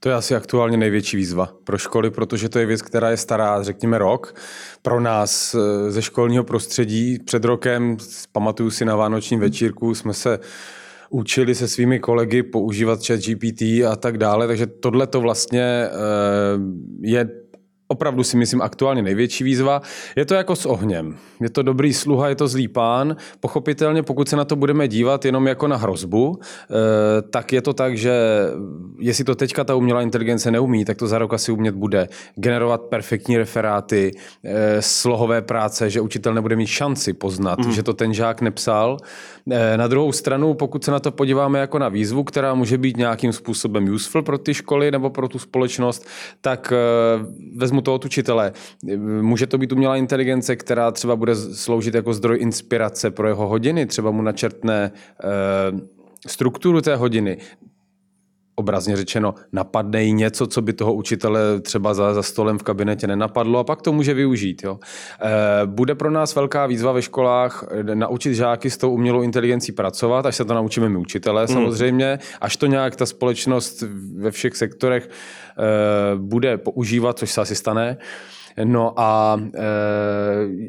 To 0.00 0.08
je 0.08 0.14
asi 0.14 0.34
aktuálně 0.34 0.76
největší 0.76 1.16
výzva 1.16 1.54
pro 1.64 1.78
školy, 1.78 2.10
protože 2.10 2.48
to 2.48 2.58
je 2.58 2.66
věc, 2.66 2.82
která 2.82 3.10
je 3.10 3.16
stará, 3.16 3.62
řekněme, 3.62 3.98
rok. 3.98 4.34
Pro 4.82 5.00
nás 5.00 5.54
eh, 5.54 5.90
ze 5.90 6.02
školního 6.02 6.44
prostředí 6.44 7.18
před 7.18 7.44
rokem, 7.44 7.96
pamatuju 8.32 8.70
si 8.70 8.84
na 8.84 8.96
Vánočním 8.96 9.40
večírku, 9.40 9.94
jsme 9.94 10.14
se 10.14 10.38
učili 11.10 11.54
se 11.54 11.68
svými 11.68 12.00
kolegy 12.00 12.42
používat 12.42 13.06
chat 13.06 13.20
GPT 13.20 13.62
a 13.62 13.96
tak 13.96 14.18
dále, 14.18 14.46
takže 14.46 14.66
tohle 14.66 15.06
to 15.06 15.20
vlastně 15.20 15.62
eh, 15.62 15.90
je 17.00 17.41
opravdu 17.92 18.24
si 18.24 18.36
myslím 18.36 18.62
aktuálně 18.62 19.02
největší 19.02 19.44
výzva. 19.44 19.82
Je 20.16 20.24
to 20.24 20.34
jako 20.34 20.56
s 20.56 20.66
ohněm. 20.66 21.16
Je 21.40 21.50
to 21.50 21.62
dobrý 21.62 21.94
sluha, 21.94 22.28
je 22.28 22.34
to 22.34 22.48
zlý 22.48 22.68
pán. 22.68 23.16
Pochopitelně, 23.40 24.02
pokud 24.02 24.28
se 24.28 24.36
na 24.36 24.44
to 24.44 24.56
budeme 24.56 24.88
dívat 24.88 25.24
jenom 25.24 25.46
jako 25.46 25.68
na 25.68 25.76
hrozbu, 25.76 26.38
eh, 26.40 27.22
tak 27.30 27.52
je 27.52 27.62
to 27.62 27.72
tak, 27.72 27.96
že 27.96 28.12
jestli 28.98 29.24
to 29.24 29.34
teďka 29.34 29.64
ta 29.64 29.74
umělá 29.74 30.02
inteligence 30.02 30.50
neumí, 30.50 30.84
tak 30.84 30.96
to 30.96 31.06
za 31.06 31.18
rok 31.18 31.34
asi 31.34 31.52
umět 31.52 31.74
bude. 31.74 32.08
Generovat 32.34 32.80
perfektní 32.80 33.38
referáty, 33.38 34.12
eh, 34.44 34.82
slohové 34.82 35.42
práce, 35.42 35.90
že 35.90 36.00
učitel 36.00 36.34
nebude 36.34 36.56
mít 36.56 36.66
šanci 36.66 37.12
poznat, 37.12 37.58
mm. 37.58 37.72
že 37.72 37.82
to 37.82 37.94
ten 37.94 38.14
žák 38.14 38.40
nepsal. 38.40 38.96
Eh, 39.50 39.76
na 39.76 39.86
druhou 39.86 40.12
stranu, 40.12 40.54
pokud 40.54 40.84
se 40.84 40.90
na 40.90 41.00
to 41.00 41.10
podíváme 41.10 41.58
jako 41.58 41.78
na 41.78 41.88
výzvu, 41.88 42.24
která 42.24 42.54
může 42.54 42.78
být 42.78 42.96
nějakým 42.96 43.32
způsobem 43.32 43.94
useful 43.94 44.22
pro 44.22 44.38
ty 44.38 44.54
školy 44.54 44.90
nebo 44.90 45.10
pro 45.10 45.28
tu 45.28 45.38
společnost, 45.38 46.06
tak 46.40 46.72
vezmu 47.56 47.80
to 47.82 47.94
od 47.94 48.04
učitele. 48.04 48.52
Může 49.20 49.46
to 49.46 49.58
být 49.58 49.72
umělá 49.72 49.96
inteligence, 49.96 50.56
která 50.56 50.90
třeba 50.90 51.16
bude 51.16 51.36
sloužit 51.36 51.94
jako 51.94 52.14
zdroj 52.14 52.38
inspirace 52.40 53.10
pro 53.10 53.28
jeho 53.28 53.48
hodiny, 53.48 53.86
třeba 53.86 54.10
mu 54.10 54.22
načrtne 54.22 54.92
eh, 54.92 55.26
strukturu 56.26 56.80
té 56.80 56.96
hodiny, 56.96 57.38
obrazně 58.62 58.96
řečeno, 58.96 59.34
napadne 59.52 60.02
jí 60.02 60.12
něco, 60.12 60.46
co 60.46 60.62
by 60.62 60.72
toho 60.72 60.94
učitele 60.94 61.60
třeba 61.60 61.94
za, 61.94 62.14
za 62.14 62.22
stolem 62.22 62.58
v 62.58 62.62
kabinetě 62.62 63.06
nenapadlo 63.06 63.58
a 63.58 63.64
pak 63.64 63.82
to 63.82 63.92
může 63.92 64.14
využít. 64.14 64.62
Jo. 64.64 64.78
E, 64.78 65.66
bude 65.66 65.94
pro 65.94 66.10
nás 66.10 66.34
velká 66.34 66.66
výzva 66.66 66.92
ve 66.92 67.02
školách 67.02 67.64
eh, 67.70 67.94
naučit 67.94 68.34
žáky 68.34 68.70
s 68.70 68.76
tou 68.76 68.94
umělou 68.94 69.22
inteligencí 69.22 69.72
pracovat, 69.72 70.26
až 70.26 70.36
se 70.36 70.44
to 70.44 70.54
naučíme 70.54 70.88
my 70.88 70.98
učitelé 70.98 71.42
mm. 71.42 71.48
samozřejmě, 71.48 72.18
až 72.40 72.56
to 72.56 72.66
nějak 72.66 72.96
ta 72.96 73.06
společnost 73.06 73.84
ve 74.16 74.30
všech 74.30 74.56
sektorech 74.56 75.08
e, 75.08 76.16
bude 76.16 76.58
používat, 76.58 77.18
což 77.18 77.30
se 77.30 77.40
asi 77.40 77.54
stane. 77.54 77.96
No 78.64 78.94
a 78.96 79.40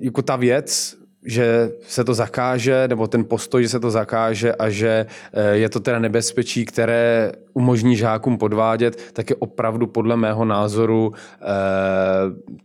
jako 0.01 0.21
ta 0.21 0.35
věc, 0.35 0.97
že 1.25 1.71
se 1.87 2.03
to 2.03 2.13
zakáže, 2.13 2.87
nebo 2.87 3.07
ten 3.07 3.25
postoj, 3.25 3.63
že 3.63 3.69
se 3.69 3.79
to 3.79 3.91
zakáže 3.91 4.55
a 4.55 4.69
že 4.69 5.05
eh, 5.33 5.55
je 5.55 5.69
to 5.69 5.79
teda 5.79 5.99
nebezpečí, 5.99 6.65
které 6.65 7.31
umožní 7.53 7.95
žákům 7.95 8.37
podvádět, 8.37 9.01
tak 9.13 9.29
je 9.29 9.35
opravdu 9.35 9.87
podle 9.87 10.17
mého 10.17 10.45
názoru 10.45 11.13
eh, 11.13 11.45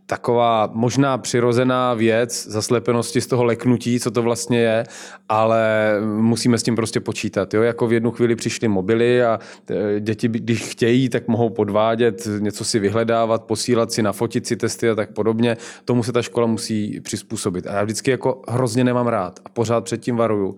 taková 0.05 0.69
možná 0.73 1.17
přirozená 1.17 1.93
věc 1.93 2.47
zaslepenosti 2.47 3.21
z 3.21 3.27
toho 3.27 3.43
leknutí, 3.43 3.99
co 3.99 4.11
to 4.11 4.21
vlastně 4.21 4.59
je, 4.59 4.83
ale 5.29 5.93
musíme 6.19 6.57
s 6.57 6.63
tím 6.63 6.75
prostě 6.75 6.99
počítat. 6.99 7.53
Jo? 7.53 7.61
Jako 7.61 7.87
v 7.87 7.93
jednu 7.93 8.11
chvíli 8.11 8.35
přišly 8.35 8.67
mobily 8.67 9.23
a 9.23 9.39
eh, 9.69 9.99
děti, 9.99 10.27
když 10.27 10.63
chtějí, 10.63 11.09
tak 11.09 11.27
mohou 11.27 11.49
podvádět, 11.49 12.27
něco 12.39 12.65
si 12.65 12.79
vyhledávat, 12.79 13.43
posílat 13.43 13.91
si, 13.91 14.01
nafotit 14.01 14.47
si 14.47 14.55
testy 14.55 14.89
a 14.89 14.95
tak 14.95 15.13
podobně. 15.13 15.57
Tomu 15.85 16.03
se 16.03 16.11
ta 16.11 16.21
škola 16.21 16.47
musí 16.47 17.01
přizpůsobit. 17.01 17.67
A 17.67 17.73
já 17.73 17.83
vždycky 17.83 18.11
jako 18.11 18.41
hrozně 18.47 18.83
nemám 18.83 19.07
rád 19.07 19.39
a 19.45 19.49
pořád 19.49 19.83
předtím 19.83 20.15
varuju, 20.15 20.57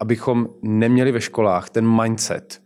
abychom 0.00 0.48
neměli 0.62 1.12
ve 1.12 1.20
školách 1.20 1.70
ten 1.70 2.02
mindset, 2.02 2.60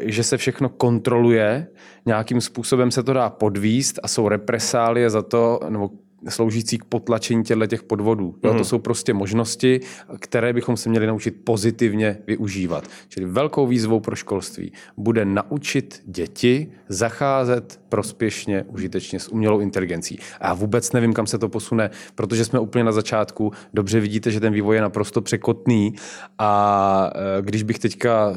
že 0.00 0.22
se 0.22 0.36
všechno 0.36 0.68
kontroluje, 0.68 1.66
nějakým 2.06 2.40
způsobem 2.40 2.90
se 2.90 3.02
to 3.02 3.12
dá 3.12 3.30
podvíst 3.30 3.98
a 4.02 4.08
jsou 4.08 4.28
represálie 4.28 5.10
za 5.10 5.22
to, 5.22 5.60
nebo 5.68 5.90
sloužící 6.28 6.78
k 6.78 6.84
potlačení 6.84 7.44
těchto 7.44 7.66
těch 7.66 7.82
podvodů. 7.82 8.24
Jo, 8.44 8.50
to 8.50 8.54
mhm. 8.54 8.64
jsou 8.64 8.78
prostě 8.78 9.14
možnosti, 9.14 9.80
které 10.18 10.52
bychom 10.52 10.76
se 10.76 10.88
měli 10.88 11.06
naučit 11.06 11.30
pozitivně 11.44 12.18
využívat. 12.26 12.84
Čili 13.08 13.26
velkou 13.26 13.66
výzvou 13.66 14.00
pro 14.00 14.16
školství 14.16 14.72
bude 14.96 15.24
naučit 15.24 16.02
děti 16.04 16.72
zacházet 16.88 17.80
prospěšně, 17.88 18.64
užitečně 18.68 19.20
s 19.20 19.28
umělou 19.28 19.60
inteligencí. 19.60 20.18
A 20.40 20.46
já 20.46 20.54
vůbec 20.54 20.92
nevím, 20.92 21.12
kam 21.12 21.26
se 21.26 21.38
to 21.38 21.48
posune, 21.48 21.90
protože 22.14 22.44
jsme 22.44 22.58
úplně 22.58 22.84
na 22.84 22.92
začátku. 22.92 23.52
Dobře 23.74 24.00
vidíte, 24.00 24.30
že 24.30 24.40
ten 24.40 24.52
vývoj 24.52 24.76
je 24.76 24.82
naprosto 24.82 25.20
překotný 25.20 25.94
a 26.38 27.10
e, 27.38 27.42
když 27.42 27.62
bych 27.62 27.78
teďka 27.78 28.36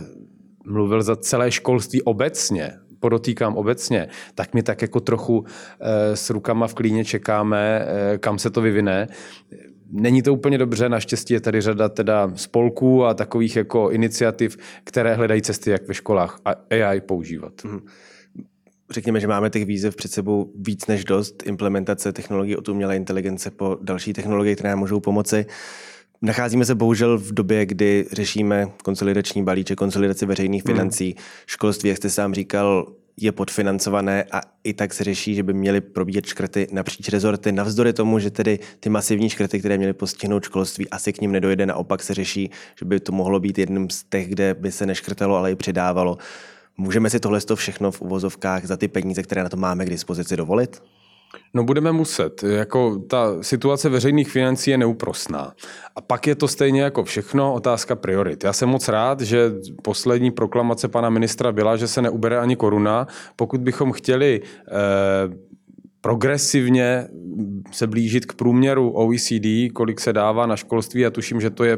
mluvil 0.65 1.03
za 1.03 1.15
celé 1.15 1.51
školství 1.51 2.01
obecně, 2.01 2.71
podotýkám 2.99 3.55
obecně, 3.57 4.07
tak 4.35 4.53
my 4.53 4.63
tak 4.63 4.81
jako 4.81 4.99
trochu 4.99 5.45
eh, 5.45 6.15
s 6.15 6.29
rukama 6.29 6.67
v 6.67 6.73
klíně 6.73 7.05
čekáme, 7.05 7.85
eh, 7.85 8.17
kam 8.17 8.39
se 8.39 8.49
to 8.49 8.61
vyvine. 8.61 9.07
Není 9.91 10.21
to 10.21 10.33
úplně 10.33 10.57
dobře, 10.57 10.89
naštěstí 10.89 11.33
je 11.33 11.39
tady 11.41 11.61
řada 11.61 11.89
teda 11.89 12.31
spolků 12.35 13.05
a 13.05 13.13
takových 13.13 13.55
jako 13.55 13.89
iniciativ, 13.89 14.57
které 14.83 15.13
hledají 15.13 15.41
cesty, 15.41 15.71
jak 15.71 15.87
ve 15.87 15.93
školách 15.93 16.39
AI 16.45 17.01
používat. 17.01 17.53
Mm. 17.63 17.79
Řekněme, 18.91 19.19
že 19.19 19.27
máme 19.27 19.49
těch 19.49 19.65
výzev 19.65 19.95
před 19.95 20.11
sebou 20.11 20.51
víc 20.55 20.87
než 20.87 21.05
dost. 21.05 21.43
Implementace 21.45 22.13
technologií 22.13 22.55
od 22.55 22.69
umělé 22.69 22.95
inteligence 22.95 23.51
po 23.51 23.77
další 23.81 24.13
technologie, 24.13 24.55
které 24.55 24.69
nám 24.69 24.79
můžou 24.79 24.99
pomoci. 24.99 25.45
Nacházíme 26.21 26.65
se 26.65 26.75
bohužel 26.75 27.17
v 27.17 27.31
době, 27.31 27.65
kdy 27.65 28.05
řešíme 28.11 28.67
konsolidační 28.83 29.43
balíček, 29.43 29.77
konsolidaci 29.77 30.25
veřejných 30.25 30.65
hmm. 30.65 30.75
financí. 30.75 31.05
Hmm. 31.05 31.25
Školství, 31.45 31.89
jak 31.89 31.97
jste 31.97 32.09
sám 32.09 32.33
říkal, 32.33 32.87
je 33.17 33.31
podfinancované 33.31 34.23
a 34.31 34.41
i 34.63 34.73
tak 34.73 34.93
se 34.93 35.03
řeší, 35.03 35.35
že 35.35 35.43
by 35.43 35.53
měly 35.53 35.81
probíhat 35.81 36.25
škrty 36.25 36.67
napříč 36.71 37.09
rezorty. 37.09 37.51
Navzdory 37.51 37.93
tomu, 37.93 38.19
že 38.19 38.31
tedy 38.31 38.59
ty 38.79 38.89
masivní 38.89 39.29
škrty, 39.29 39.59
které 39.59 39.77
měly 39.77 39.93
postihnout 39.93 40.43
školství, 40.43 40.89
asi 40.89 41.13
k 41.13 41.21
ním 41.21 41.31
nedojde. 41.31 41.65
Naopak 41.65 42.03
se 42.03 42.13
řeší, 42.13 42.51
že 42.79 42.85
by 42.85 42.99
to 42.99 43.11
mohlo 43.11 43.39
být 43.39 43.57
jedním 43.57 43.89
z 43.89 44.03
těch, 44.03 44.29
kde 44.29 44.53
by 44.53 44.71
se 44.71 44.85
neškrtalo, 44.85 45.35
ale 45.35 45.51
i 45.51 45.55
přidávalo. 45.55 46.17
Můžeme 46.77 47.09
si 47.09 47.19
tohle 47.19 47.39
všechno 47.55 47.91
v 47.91 48.01
uvozovkách 48.01 48.65
za 48.65 48.77
ty 48.77 48.87
peníze, 48.87 49.23
které 49.23 49.43
na 49.43 49.49
to 49.49 49.57
máme 49.57 49.85
k 49.85 49.89
dispozici, 49.89 50.37
dovolit? 50.37 50.81
No 51.53 51.63
budeme 51.63 51.91
muset. 51.91 52.43
Jako 52.43 52.99
ta 52.99 53.43
situace 53.43 53.89
veřejných 53.89 54.31
financí 54.31 54.71
je 54.71 54.77
neúprosná. 54.77 55.53
A 55.95 56.01
pak 56.01 56.27
je 56.27 56.35
to 56.35 56.47
stejně 56.47 56.81
jako 56.81 57.03
všechno 57.03 57.53
otázka 57.53 57.95
priorit. 57.95 58.43
Já 58.43 58.53
jsem 58.53 58.69
moc 58.69 58.87
rád, 58.87 59.21
že 59.21 59.51
poslední 59.81 60.31
proklamace 60.31 60.87
pana 60.87 61.09
ministra 61.09 61.51
byla, 61.51 61.77
že 61.77 61.87
se 61.87 62.01
neubere 62.01 62.39
ani 62.39 62.55
koruna. 62.55 63.07
Pokud 63.35 63.61
bychom 63.61 63.91
chtěli 63.91 64.41
eh, 64.43 64.71
progresivně 66.01 67.07
se 67.71 67.87
blížit 67.87 68.25
k 68.25 68.33
průměru 68.33 68.91
OECD, 68.91 69.73
kolik 69.73 69.99
se 69.99 70.13
dává 70.13 70.45
na 70.45 70.55
školství, 70.55 71.05
a 71.05 71.09
tuším, 71.09 71.41
že 71.41 71.49
to 71.49 71.63
je 71.63 71.77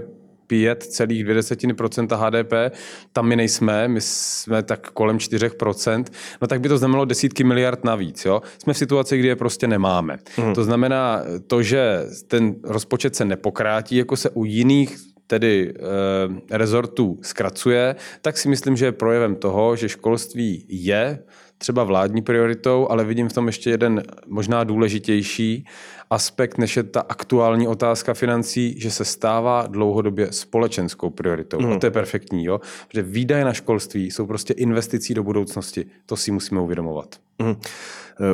5,2% 0.49 2.17
HDP, 2.17 2.77
tam 3.13 3.27
my 3.27 3.35
nejsme, 3.35 3.87
my 3.87 4.01
jsme 4.01 4.63
tak 4.63 4.91
kolem 4.91 5.17
4%, 5.17 6.05
no 6.41 6.47
tak 6.47 6.61
by 6.61 6.69
to 6.69 6.77
znamenalo 6.77 7.05
desítky 7.05 7.43
miliard 7.43 7.83
navíc. 7.83 8.25
Jo? 8.25 8.41
Jsme 8.57 8.73
v 8.73 8.77
situaci, 8.77 9.17
kdy 9.17 9.27
je 9.27 9.35
prostě 9.35 9.67
nemáme. 9.67 10.17
Mm. 10.37 10.53
To 10.53 10.63
znamená 10.63 11.21
to, 11.47 11.63
že 11.63 12.03
ten 12.27 12.55
rozpočet 12.63 13.15
se 13.15 13.25
nepokrátí, 13.25 13.95
jako 13.95 14.17
se 14.17 14.29
u 14.29 14.45
jiných 14.45 14.97
tedy 15.27 15.73
e, 15.73 16.57
rezortů 16.57 17.19
zkracuje, 17.21 17.95
tak 18.21 18.37
si 18.37 18.49
myslím, 18.49 18.75
že 18.75 18.85
je 18.85 18.91
projevem 18.91 19.35
toho, 19.35 19.75
že 19.75 19.89
školství 19.89 20.65
je 20.69 21.19
třeba 21.57 21.83
vládní 21.83 22.21
prioritou, 22.21 22.87
ale 22.89 23.03
vidím 23.03 23.29
v 23.29 23.33
tom 23.33 23.47
ještě 23.47 23.69
jeden 23.69 24.03
možná 24.27 24.63
důležitější 24.63 25.65
aspekt, 26.13 26.57
než 26.57 26.77
je 26.77 26.83
ta 26.83 27.01
aktuální 27.01 27.67
otázka 27.67 28.13
financí, 28.13 28.75
že 28.79 28.91
se 28.91 29.05
stává 29.05 29.67
dlouhodobě 29.67 30.31
společenskou 30.31 31.09
prioritou. 31.09 31.59
Mm. 31.59 31.73
A 31.73 31.79
to 31.79 31.85
je 31.85 31.91
perfektní, 31.91 32.45
jo? 32.45 32.61
Protože 32.87 33.01
výdaje 33.01 33.45
na 33.45 33.53
školství 33.53 34.11
jsou 34.11 34.25
prostě 34.25 34.53
investicí 34.53 35.13
do 35.13 35.23
budoucnosti. 35.23 35.85
To 36.05 36.15
si 36.15 36.31
musíme 36.31 36.61
uvědomovat. 36.61 37.15
Mm. 37.39 37.55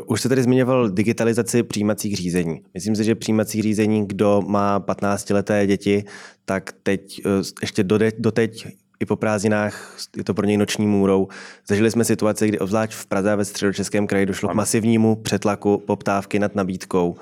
Už 0.05 0.19
jste 0.19 0.29
tady 0.29 0.43
zmiňoval 0.43 0.89
digitalizaci 0.89 1.63
přijímacích 1.63 2.15
řízení. 2.15 2.62
Myslím 2.74 2.95
si, 2.95 3.03
že 3.03 3.15
přijímací 3.15 3.62
řízení, 3.62 4.07
kdo 4.07 4.41
má 4.48 4.79
15-leté 4.79 5.67
děti, 5.67 6.03
tak 6.45 6.74
teď 6.83 7.21
eh, 7.25 7.29
ještě 7.62 7.83
doteď 8.17 8.67
i 9.00 9.05
po 9.05 9.15
prázdninách 9.15 9.98
je 10.17 10.24
to 10.24 10.33
pro 10.33 10.45
něj 10.45 10.57
noční 10.57 10.88
můrou. 10.88 11.27
Zažili 11.67 11.91
jsme 11.91 12.05
situaci, 12.05 12.48
kdy 12.48 12.59
obzvlášť 12.59 12.93
v 12.93 13.05
Praze 13.05 13.31
a 13.31 13.36
ve 13.36 13.45
středočeském 13.45 14.07
kraji 14.07 14.25
došlo 14.25 14.50
k 14.50 14.53
masivnímu 14.53 15.15
přetlaku 15.15 15.77
poptávky 15.77 16.39
nad 16.39 16.55
nabídkou. 16.55 17.15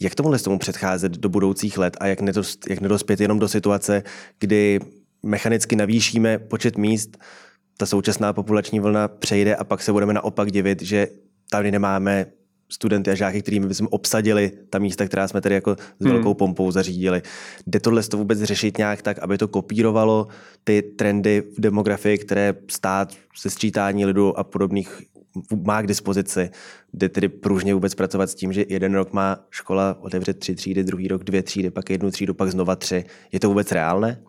Jak 0.00 0.14
tomuhle 0.14 0.38
tomu 0.38 0.58
předcházet 0.58 1.12
do 1.12 1.28
budoucích 1.28 1.78
let 1.78 1.96
a 2.00 2.06
jak, 2.06 2.20
nedos, 2.20 2.58
jak 2.68 2.80
nedospět 2.80 3.20
jenom 3.20 3.38
do 3.38 3.48
situace, 3.48 4.02
kdy 4.38 4.80
mechanicky 5.22 5.76
navýšíme 5.76 6.38
počet 6.38 6.78
míst, 6.78 7.18
ta 7.76 7.86
současná 7.86 8.32
populační 8.32 8.80
vlna 8.80 9.08
přejde 9.08 9.56
a 9.56 9.64
pak 9.64 9.82
se 9.82 9.92
budeme 9.92 10.12
naopak 10.12 10.52
divit, 10.52 10.82
že 10.82 11.08
tady 11.50 11.70
nemáme 11.70 12.26
studenty 12.70 13.10
a 13.10 13.14
žáky, 13.14 13.42
kterými 13.42 13.66
bychom 13.66 13.88
obsadili 13.90 14.52
ta 14.70 14.78
místa, 14.78 15.06
která 15.06 15.28
jsme 15.28 15.40
tady 15.40 15.54
jako 15.54 15.76
s 16.00 16.04
hmm. 16.04 16.12
velkou 16.12 16.34
pompou 16.34 16.70
zařídili. 16.70 17.22
Jde 17.66 17.80
tohle 17.80 18.02
to 18.02 18.16
vůbec 18.16 18.42
řešit 18.42 18.78
nějak 18.78 19.02
tak, 19.02 19.18
aby 19.18 19.38
to 19.38 19.48
kopírovalo 19.48 20.28
ty 20.64 20.82
trendy 20.82 21.42
v 21.58 21.60
demografii, 21.60 22.18
které 22.18 22.54
stát 22.70 23.14
se 23.36 23.50
sčítání 23.50 24.06
lidu 24.06 24.38
a 24.38 24.44
podobných 24.44 25.02
má 25.66 25.82
k 25.82 25.86
dispozici, 25.86 26.50
jde 26.94 27.08
tedy 27.08 27.28
pružně 27.28 27.74
vůbec 27.74 27.94
pracovat 27.94 28.30
s 28.30 28.34
tím, 28.34 28.52
že 28.52 28.64
jeden 28.68 28.94
rok 28.94 29.12
má 29.12 29.46
škola 29.50 29.96
otevřet 30.00 30.38
tři 30.38 30.54
třídy, 30.54 30.84
druhý 30.84 31.08
rok 31.08 31.24
dvě 31.24 31.42
třídy, 31.42 31.70
pak 31.70 31.90
jednu 31.90 32.10
třídu, 32.10 32.34
pak 32.34 32.50
znova 32.50 32.76
tři. 32.76 33.04
Je 33.32 33.40
to 33.40 33.48
vůbec 33.48 33.72
reálné? 33.72 34.22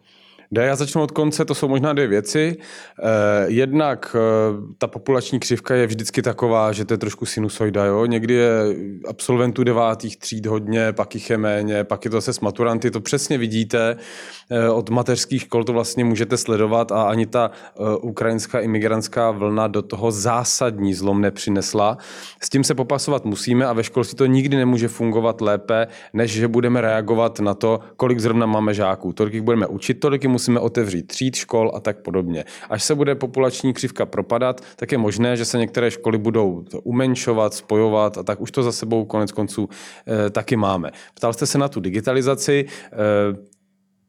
Jde, 0.52 0.66
já 0.66 0.76
začnu 0.76 1.02
od 1.02 1.12
konce, 1.12 1.46
to 1.46 1.56
jsou 1.56 1.68
možná 1.68 1.94
dvě 1.94 2.08
věci. 2.08 2.58
Eh, 3.04 3.46
jednak 3.48 4.16
eh, 4.16 4.20
ta 4.78 4.88
populační 4.88 5.40
křivka 5.40 5.76
je 5.76 5.88
vždycky 5.88 6.22
taková, 6.22 6.72
že 6.72 6.86
to 6.86 6.94
je 6.94 6.98
trošku 6.98 7.26
sinusoida. 7.26 7.86
Jo? 7.86 8.06
Někdy 8.06 8.34
je 8.34 8.52
absolventů 9.08 9.64
devátých 9.64 10.18
tříd 10.18 10.46
hodně, 10.46 10.94
pak 10.94 11.16
jich 11.16 11.30
je 11.30 11.38
méně, 11.38 11.84
pak 11.84 12.06
je 12.06 12.12
to 12.12 12.22
se 12.22 12.34
s 12.34 12.40
maturanty. 12.40 12.92
To 12.92 13.00
přesně 13.02 13.38
vidíte. 13.38 13.96
Eh, 14.52 14.70
od 14.70 14.90
mateřských 14.90 15.42
škol 15.42 15.64
to 15.64 15.74
vlastně 15.74 16.06
můžete 16.06 16.38
sledovat 16.38 16.92
a 16.92 17.04
ani 17.04 17.26
ta 17.26 17.52
ukrajinská 18.02 18.60
imigrantská 18.60 19.32
vlna 19.32 19.68
do 19.68 19.82
toho 19.82 20.12
zásadní 20.12 20.94
zlom 20.94 21.22
nepřinesla. 21.22 21.98
S 22.44 22.50
tím 22.50 22.64
se 22.64 22.76
popasovat 22.76 23.26
musíme 23.26 23.66
a 23.66 23.74
ve 23.74 23.84
školství 23.84 24.18
to 24.18 24.26
nikdy 24.26 24.58
nemůže 24.58 24.88
fungovat 24.88 25.42
lépe, 25.42 25.88
než 26.14 26.32
že 26.32 26.48
budeme 26.48 26.82
reagovat 26.82 27.40
na 27.40 27.54
to, 27.54 27.80
kolik 27.96 28.20
zrovna 28.20 28.46
máme 28.46 28.74
žáků. 28.74 29.14
Tolik 29.14 29.34
jich 29.34 29.44
budeme 29.44 29.68
učit, 29.68 29.94
tolik 29.94 30.24
jim 30.24 30.39
musíme 30.40 30.60
otevřít 30.60 31.08
tříd, 31.08 31.36
škol 31.36 31.72
a 31.76 31.80
tak 31.80 31.98
podobně. 31.98 32.46
Až 32.70 32.84
se 32.84 32.96
bude 32.96 33.16
populační 33.16 33.74
křivka 33.74 34.06
propadat, 34.06 34.62
tak 34.76 34.92
je 34.92 34.98
možné, 34.98 35.38
že 35.38 35.46
se 35.46 35.58
některé 35.58 35.92
školy 35.92 36.18
budou 36.18 36.64
umenšovat, 36.84 37.54
spojovat 37.54 38.18
a 38.18 38.24
tak 38.24 38.42
už 38.42 38.52
to 38.52 38.64
za 38.64 38.72
sebou 38.72 39.06
konec 39.06 39.32
konců 39.32 39.70
e, 40.08 40.30
taky 40.30 40.56
máme. 40.56 40.92
Ptal 41.14 41.34
jste 41.34 41.46
se 41.46 41.58
na 41.58 41.68
tu 41.68 41.80
digitalizaci. 41.80 42.66
E, 42.66 43.49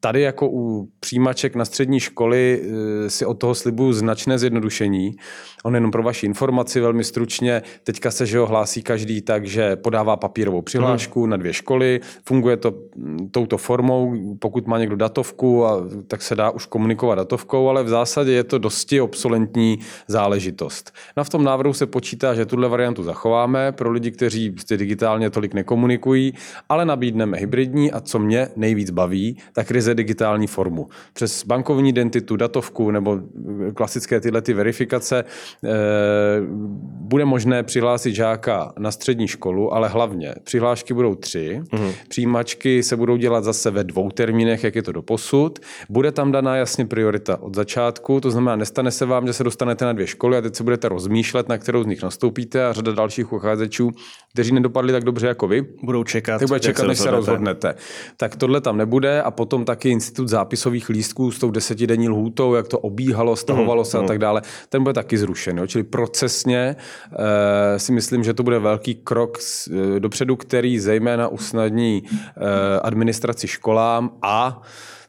Tady 0.03 0.21
jako 0.21 0.49
u 0.51 0.89
přijímaček 0.99 1.55
na 1.55 1.65
střední 1.65 1.99
školy 1.99 2.61
eh, 2.63 3.09
si 3.09 3.25
od 3.25 3.33
toho 3.33 3.55
slibuju 3.55 3.93
značné 3.93 4.39
zjednodušení. 4.39 5.15
On 5.63 5.75
jenom 5.75 5.91
pro 5.91 6.03
vaši 6.03 6.25
informaci 6.25 6.79
velmi 6.79 7.03
stručně, 7.03 7.61
teďka 7.83 8.11
se, 8.11 8.25
že 8.25 8.39
ho 8.39 8.47
hlásí 8.47 8.81
každý 8.83 9.21
tak, 9.21 9.45
že 9.45 9.75
podává 9.75 10.17
papírovou 10.17 10.61
přihlášku 10.61 11.21
hmm. 11.21 11.29
na 11.29 11.37
dvě 11.37 11.53
školy, 11.53 11.99
funguje 12.25 12.57
to 12.57 12.73
mm, 12.95 13.29
touto 13.31 13.57
formou, 13.57 14.15
pokud 14.39 14.67
má 14.67 14.79
někdo 14.79 14.95
datovku, 14.95 15.65
a, 15.65 15.87
tak 16.07 16.21
se 16.21 16.35
dá 16.35 16.49
už 16.49 16.65
komunikovat 16.65 17.15
datovkou, 17.15 17.69
ale 17.69 17.83
v 17.83 17.89
zásadě 17.89 18.31
je 18.31 18.43
to 18.43 18.57
dosti 18.57 19.01
obsolentní 19.01 19.79
záležitost. 20.07 20.91
Na 20.95 21.21
no 21.21 21.23
v 21.23 21.29
tom 21.29 21.43
návrhu 21.43 21.73
se 21.73 21.85
počítá, 21.85 22.33
že 22.33 22.45
tuhle 22.45 22.69
variantu 22.69 23.03
zachováme 23.03 23.71
pro 23.71 23.91
lidi, 23.91 24.11
kteří 24.11 24.55
digitálně 24.77 25.29
tolik 25.29 25.53
nekomunikují, 25.53 26.33
ale 26.69 26.85
nabídneme 26.85 27.37
hybridní 27.37 27.91
a 27.91 27.99
co 27.99 28.19
mě 28.19 28.47
nejvíc 28.55 28.89
baví, 28.89 29.37
tak 29.53 29.71
ryze 29.71 29.90
digitální 29.93 30.47
formu. 30.47 30.89
Přes 31.13 31.45
bankovní 31.45 31.89
identitu, 31.89 32.35
datovku 32.35 32.91
nebo 32.91 33.19
klasické 33.73 34.19
tyhle 34.19 34.41
ty 34.41 34.53
verifikace 34.53 35.23
eh, 35.63 35.69
bude 37.01 37.25
možné 37.25 37.63
přihlásit 37.63 38.15
žáka 38.15 38.73
na 38.79 38.91
střední 38.91 39.27
školu, 39.27 39.73
ale 39.73 39.87
hlavně 39.87 40.35
přihlášky 40.43 40.93
budou 40.93 41.15
tři, 41.15 41.61
mm-hmm. 41.63 41.91
přijímačky 42.07 42.83
se 42.83 42.95
budou 42.95 43.17
dělat 43.17 43.43
zase 43.43 43.71
ve 43.71 43.83
dvou 43.83 44.11
termínech, 44.11 44.63
jak 44.63 44.75
je 44.75 44.83
to 44.83 44.91
do 44.91 45.01
posud. 45.01 45.59
Bude 45.89 46.11
tam 46.11 46.31
daná 46.31 46.55
jasně 46.55 46.85
priorita 46.85 47.41
od 47.41 47.55
začátku, 47.55 48.21
to 48.21 48.31
znamená, 48.31 48.55
nestane 48.55 48.91
se 48.91 49.05
vám, 49.05 49.27
že 49.27 49.33
se 49.33 49.43
dostanete 49.43 49.85
na 49.85 49.93
dvě 49.93 50.07
školy 50.07 50.37
a 50.37 50.41
teď 50.41 50.55
se 50.55 50.63
budete 50.63 50.89
rozmýšlet, 50.89 51.49
na 51.49 51.57
kterou 51.57 51.83
z 51.83 51.85
nich 51.85 52.03
nastoupíte 52.03 52.65
a 52.65 52.73
řada 52.73 52.91
dalších 52.91 53.33
ucházečů, 53.33 53.91
kteří 54.33 54.53
nedopadli 54.53 54.91
tak 54.91 55.03
dobře 55.03 55.27
jako 55.27 55.47
vy, 55.47 55.61
budou 55.83 56.03
čekat, 56.03 56.39
tak 56.39 56.47
bude 56.47 56.59
čekat, 56.59 56.87
než 56.87 56.99
se 56.99 57.11
rozhodnete. 57.11 57.75
Tak 58.17 58.35
tohle 58.35 58.61
tam 58.61 58.77
nebude 58.77 59.21
a 59.21 59.31
potom 59.31 59.65
tak 59.65 59.80
taky 59.81 59.89
institut 59.89 60.27
zápisových 60.27 60.89
lístků 60.89 61.31
s 61.31 61.39
tou 61.39 61.51
desetidenní 61.51 62.09
lhůtou, 62.09 62.53
jak 62.53 62.67
to 62.67 62.79
obíhalo, 62.79 63.35
stahovalo 63.35 63.85
se 63.85 63.97
mm, 63.97 64.03
a 64.03 64.07
tak 64.07 64.19
dále, 64.19 64.41
ten 64.69 64.83
bude 64.83 64.93
taky 64.93 65.17
zrušen. 65.17 65.57
Jo? 65.57 65.67
Čili 65.67 65.83
procesně 65.83 66.75
e, 67.75 67.79
si 67.79 67.91
myslím, 67.91 68.23
že 68.23 68.33
to 68.33 68.43
bude 68.43 68.59
velký 68.59 68.95
krok 68.95 69.37
s, 69.41 69.67
e, 69.67 69.99
dopředu, 69.99 70.35
který 70.35 70.79
zejména 70.79 71.27
usnadní 71.27 72.03
e, 72.03 72.79
administraci 72.79 73.47
školám 73.47 74.09
a 74.21 74.61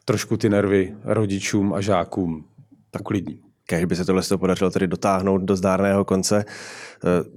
trošku 0.05 0.37
ty 0.37 0.49
nervy 0.49 0.93
rodičům 1.03 1.73
a 1.73 1.81
žákům 1.81 2.45
tak 2.91 3.09
lidí. 3.09 3.41
Kež 3.67 3.85
by 3.85 3.95
se 3.95 4.05
tohle 4.05 4.21
podařilo 4.37 4.71
tedy 4.71 4.87
dotáhnout 4.87 5.41
do 5.41 5.55
zdárného 5.55 6.05
konce. 6.05 6.45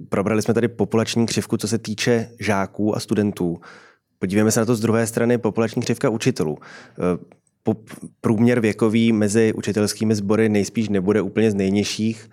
Probrali 0.09 0.43
jsme 0.43 0.55
tady 0.55 0.69
populační 0.69 1.27
křivku, 1.27 1.57
co 1.57 1.69
se 1.69 1.79
týče 1.79 2.29
žáků 2.41 2.97
a 2.97 3.01
studentů. 3.01 3.61
Podívejme 4.19 4.51
se 4.51 4.61
na 4.61 4.67
to 4.67 4.77
z 4.77 4.81
druhé 4.81 5.07
strany 5.07 5.39
populační 5.39 5.83
křivka 5.83 6.09
učitelů. 6.09 6.59
E, 6.59 7.75
průměr 8.21 8.61
věkový 8.61 9.13
mezi 9.13 9.53
učitelskými 9.53 10.15
sbory 10.15 10.49
nejspíš 10.49 10.89
nebude 10.89 11.21
úplně 11.21 11.51
z 11.51 11.55
nejnižších. 11.55 12.31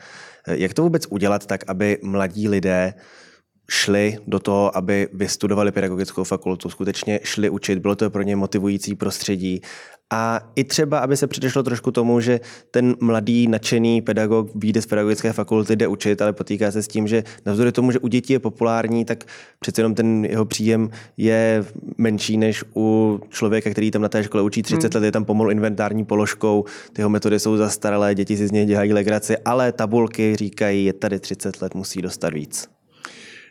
E, 0.48 0.58
jak 0.58 0.74
to 0.74 0.84
vůbec 0.84 1.08
udělat 1.10 1.46
tak, 1.46 1.64
aby 1.68 1.98
mladí 2.04 2.50
lidé 2.50 2.94
šli 3.74 4.18
do 4.28 4.40
toho, 4.40 4.78
aby 4.78 5.08
vystudovali 5.14 5.72
pedagogickou 5.72 6.24
fakultu, 6.24 6.70
skutečně 6.70 7.20
šli 7.24 7.50
učit, 7.50 7.80
bylo 7.80 7.96
to 7.96 8.10
pro 8.10 8.22
ně 8.22 8.36
motivující 8.36 8.96
prostředí 8.96 9.62
a 10.14 10.52
i 10.56 10.64
třeba, 10.64 11.00
aby 11.00 11.18
se 11.18 11.28
předešlo 11.28 11.64
trošku 11.64 11.92
tomu, 11.92 12.20
že 12.20 12.40
ten 12.72 12.96
mladý, 13.00 13.48
nadšený 13.48 14.02
pedagog 14.02 14.50
vyjde 14.56 14.82
z 14.82 14.86
pedagogické 14.86 15.34
fakulty, 15.34 15.76
jde 15.76 15.88
učit, 15.88 16.22
ale 16.22 16.34
potýká 16.34 16.72
se 16.72 16.84
s 16.84 16.88
tím, 16.88 17.08
že 17.08 17.24
navzdory 17.46 17.72
tomu, 17.72 17.92
že 17.92 18.00
u 18.00 18.08
dětí 18.08 18.34
je 18.34 18.40
populární, 18.40 19.06
tak 19.06 19.24
přece 19.60 19.82
jenom 19.82 19.96
ten 19.96 20.26
jeho 20.26 20.46
příjem 20.46 20.90
je 21.18 21.66
menší 21.98 22.38
než 22.38 22.64
u 22.76 23.20
člověka, 23.30 23.70
který 23.70 23.92
tam 23.92 24.02
na 24.02 24.10
té 24.10 24.24
škole 24.24 24.44
učí 24.44 24.64
30 24.64 24.94
hmm. 24.94 25.02
let, 25.02 25.08
je 25.08 25.12
tam 25.12 25.26
pomalu 25.26 25.52
inventární 25.52 26.06
položkou, 26.06 26.66
ty 26.94 27.02
jeho 27.02 27.10
metody 27.10 27.40
jsou 27.40 27.58
zastaralé, 27.58 28.16
děti 28.16 28.38
si 28.38 28.48
z 28.48 28.52
něj 28.52 28.66
dělají 28.66 28.94
legraci, 28.94 29.38
ale 29.38 29.72
tabulky 29.72 30.36
říkají, 30.36 30.86
je 30.86 30.94
tady 30.94 31.20
30 31.20 31.62
let, 31.62 31.76
musí 31.76 32.02
dostat 32.02 32.34
víc. 32.34 32.73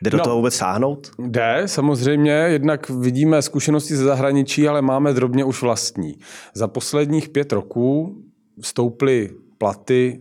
Jde 0.02 0.10
do 0.10 0.18
no, 0.18 0.24
toho 0.24 0.36
vůbec 0.36 0.54
sáhnout? 0.54 1.10
Jde, 1.18 1.62
samozřejmě. 1.66 2.32
Jednak 2.32 2.90
vidíme 2.90 3.42
zkušenosti 3.42 3.96
ze 3.96 4.04
zahraničí, 4.04 4.68
ale 4.68 4.82
máme 4.82 5.12
drobně 5.12 5.44
už 5.44 5.62
vlastní. 5.62 6.18
Za 6.54 6.68
posledních 6.68 7.28
pět 7.28 7.52
roků 7.52 8.16
stouply 8.60 9.30
platy 9.58 10.20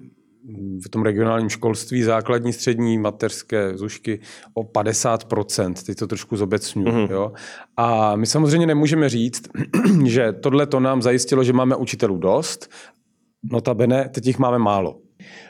v 0.85 0.89
tom 0.89 1.03
regionálním 1.03 1.49
školství, 1.49 2.03
základní, 2.03 2.53
střední, 2.53 2.97
mateřské 2.97 3.77
zušky 3.77 4.19
o 4.53 4.63
50%. 4.63 5.73
Teď 5.85 5.97
to 5.97 6.07
trošku 6.07 6.37
zobecňuji. 6.37 6.87
Mm-hmm. 6.87 7.11
Jo? 7.11 7.31
A 7.77 8.15
my 8.15 8.25
samozřejmě 8.25 8.67
nemůžeme 8.67 9.09
říct, 9.09 9.43
že 10.05 10.33
tohle 10.33 10.67
to 10.67 10.79
nám 10.79 11.01
zajistilo, 11.01 11.43
že 11.43 11.53
máme 11.53 11.75
učitelů 11.75 12.17
dost, 12.17 12.71
notabene 13.43 14.09
teď 14.09 14.27
jich 14.27 14.39
máme 14.39 14.59
málo. 14.59 14.97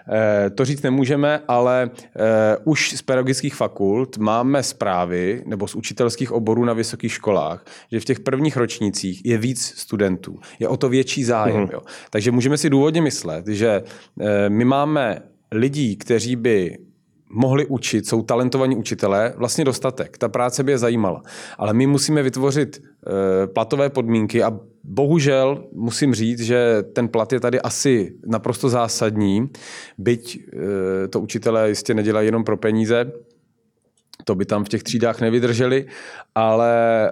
Eh, 0.10 0.50
to 0.50 0.66
říct 0.66 0.82
nemůžeme, 0.82 1.42
ale 1.48 1.90
eh, 2.16 2.58
už 2.64 2.94
z 2.98 3.02
pedagogických 3.02 3.56
fakult 3.56 4.18
máme 4.18 4.64
zprávy 4.64 5.44
nebo 5.46 5.68
z 5.68 5.76
učitelských 5.76 6.32
oborů 6.32 6.66
na 6.66 6.74
vysokých 6.74 7.14
školách, 7.14 7.66
že 7.92 8.00
v 8.00 8.06
těch 8.06 8.20
prvních 8.20 8.58
ročnících 8.58 9.26
je 9.26 9.38
víc 9.38 9.74
studentů, 9.78 10.40
je 10.60 10.68
o 10.68 10.78
to 10.78 10.90
větší 10.90 11.24
zájem. 11.24 11.66
Mm-hmm. 11.66 11.74
Jo. 11.74 11.82
Takže 12.10 12.32
můžeme 12.32 12.58
si 12.58 12.70
důvodně 12.70 13.02
myslet, 13.02 13.48
že 13.48 13.84
eh, 14.22 14.50
my 14.50 14.66
máme 14.66 15.22
lidí, 15.52 15.96
kteří 15.96 16.36
by 16.36 16.78
mohli 17.34 17.66
učit, 17.66 18.08
jsou 18.08 18.22
talentovaní 18.22 18.76
učitelé, 18.76 19.34
vlastně 19.38 19.66
dostatek. 19.66 20.18
Ta 20.18 20.30
práce 20.30 20.64
by 20.64 20.72
je 20.72 20.78
zajímala. 20.78 21.22
Ale 21.58 21.74
my 21.74 21.88
musíme 21.88 22.24
vytvořit 22.24 22.82
e, 22.82 23.48
platové 23.48 23.90
podmínky 23.90 24.44
a 24.44 24.60
bohužel 24.84 25.64
musím 25.74 26.14
říct, 26.14 26.42
že 26.42 26.84
ten 26.94 27.08
plat 27.08 27.34
je 27.34 27.40
tady 27.40 27.62
asi 27.62 28.16
naprosto 28.26 28.70
zásadní, 28.70 29.50
byť 29.98 30.40
e, 31.04 31.08
to 31.08 31.20
učitelé 31.20 31.70
jistě 31.70 31.94
nedělají 31.94 32.28
jenom 32.28 32.44
pro 32.44 32.58
peníze, 32.58 33.12
to 34.24 34.36
by 34.36 34.46
tam 34.46 34.64
v 34.64 34.70
těch 34.70 34.84
třídách 34.84 35.22
nevydrželi, 35.22 35.86
ale 36.36 37.08
e, 37.08 37.12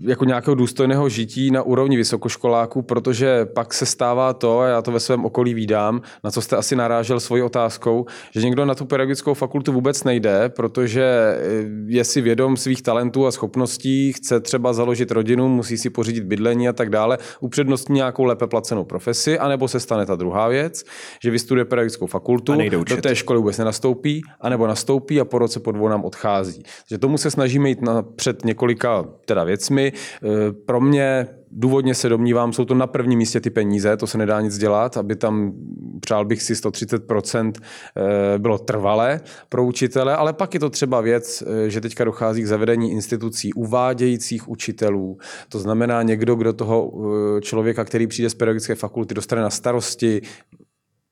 jako 0.00 0.24
nějakého 0.24 0.54
důstojného 0.54 1.08
žití 1.08 1.50
na 1.50 1.62
úrovni 1.62 1.96
vysokoškoláků, 1.96 2.82
protože 2.82 3.44
pak 3.44 3.74
se 3.74 3.86
stává 3.86 4.32
to, 4.32 4.60
a 4.60 4.66
já 4.66 4.82
to 4.82 4.92
ve 4.92 5.00
svém 5.00 5.24
okolí 5.24 5.54
vídám, 5.54 6.00
na 6.24 6.30
co 6.30 6.40
jste 6.42 6.56
asi 6.56 6.76
narážel 6.76 7.20
svojí 7.20 7.42
otázkou, 7.42 8.06
že 8.30 8.40
někdo 8.40 8.64
na 8.64 8.74
tu 8.74 8.84
pedagogickou 8.84 9.34
fakultu 9.34 9.72
vůbec 9.72 10.04
nejde, 10.04 10.48
protože 10.48 11.02
eh, 11.02 11.64
je 11.86 12.04
si 12.04 12.20
vědom 12.20 12.56
svých 12.56 12.82
talentů 12.82 13.26
a 13.26 13.30
schopností, 13.30 14.12
chce 14.12 14.40
třeba 14.40 14.72
založit 14.72 15.10
rodinu, 15.10 15.48
musí 15.48 15.78
si 15.78 15.90
pořídit 15.90 16.24
bydlení 16.24 16.68
a 16.68 16.72
tak 16.72 16.90
dále, 16.90 17.18
upřednostní 17.40 17.94
nějakou 17.94 18.24
lépe 18.24 18.46
placenou 18.46 18.84
profesi, 18.84 19.38
anebo 19.38 19.68
se 19.68 19.80
stane 19.80 20.06
ta 20.06 20.16
druhá 20.16 20.48
věc, 20.48 20.84
že 21.22 21.30
vystuduje 21.30 21.64
pedagogickou 21.64 22.06
fakultu, 22.06 22.52
do 22.88 22.96
té 22.96 23.16
školy 23.16 23.38
vůbec 23.38 23.58
nenastoupí, 23.58 24.22
anebo 24.40 24.66
nastoupí 24.66 25.20
a 25.20 25.24
po 25.24 25.38
roce 25.38 25.60
po 25.60 25.72
dvou 25.72 25.88
nám 25.98 26.04
odchází. 26.04 26.62
Takže 26.88 26.98
tomu 26.98 27.18
se 27.18 27.30
snažíme 27.30 27.68
jít 27.68 27.82
na, 27.82 28.02
před 28.02 28.44
několika 28.44 29.04
teda 29.24 29.44
věcmi. 29.44 29.92
E, 29.92 30.52
pro 30.52 30.80
mě 30.80 31.26
důvodně 31.50 31.94
se 31.94 32.08
domnívám, 32.08 32.52
jsou 32.52 32.64
to 32.64 32.74
na 32.74 32.86
prvním 32.86 33.18
místě 33.18 33.40
ty 33.40 33.50
peníze, 33.50 33.96
to 33.96 34.06
se 34.06 34.18
nedá 34.18 34.40
nic 34.40 34.58
dělat, 34.58 34.96
aby 34.96 35.16
tam, 35.16 35.52
přál 36.00 36.24
bych 36.24 36.42
si 36.42 36.54
130% 36.54 37.52
e, 37.56 38.38
bylo 38.38 38.58
trvalé 38.58 39.20
pro 39.48 39.64
učitele, 39.64 40.16
ale 40.16 40.32
pak 40.32 40.54
je 40.54 40.60
to 40.60 40.70
třeba 40.70 41.00
věc, 41.00 41.42
e, 41.42 41.70
že 41.70 41.80
teďka 41.80 42.04
dochází 42.04 42.42
k 42.42 42.46
zavedení 42.46 42.92
institucí 42.92 43.52
uvádějících 43.52 44.48
učitelů. 44.48 45.18
To 45.48 45.58
znamená 45.58 46.02
někdo, 46.02 46.34
kdo 46.34 46.52
toho 46.52 46.92
člověka, 47.40 47.84
který 47.84 48.06
přijde 48.06 48.30
z 48.30 48.34
pedagogické 48.34 48.74
fakulty, 48.74 49.14
dostane 49.14 49.42
na 49.42 49.50
starosti 49.50 50.20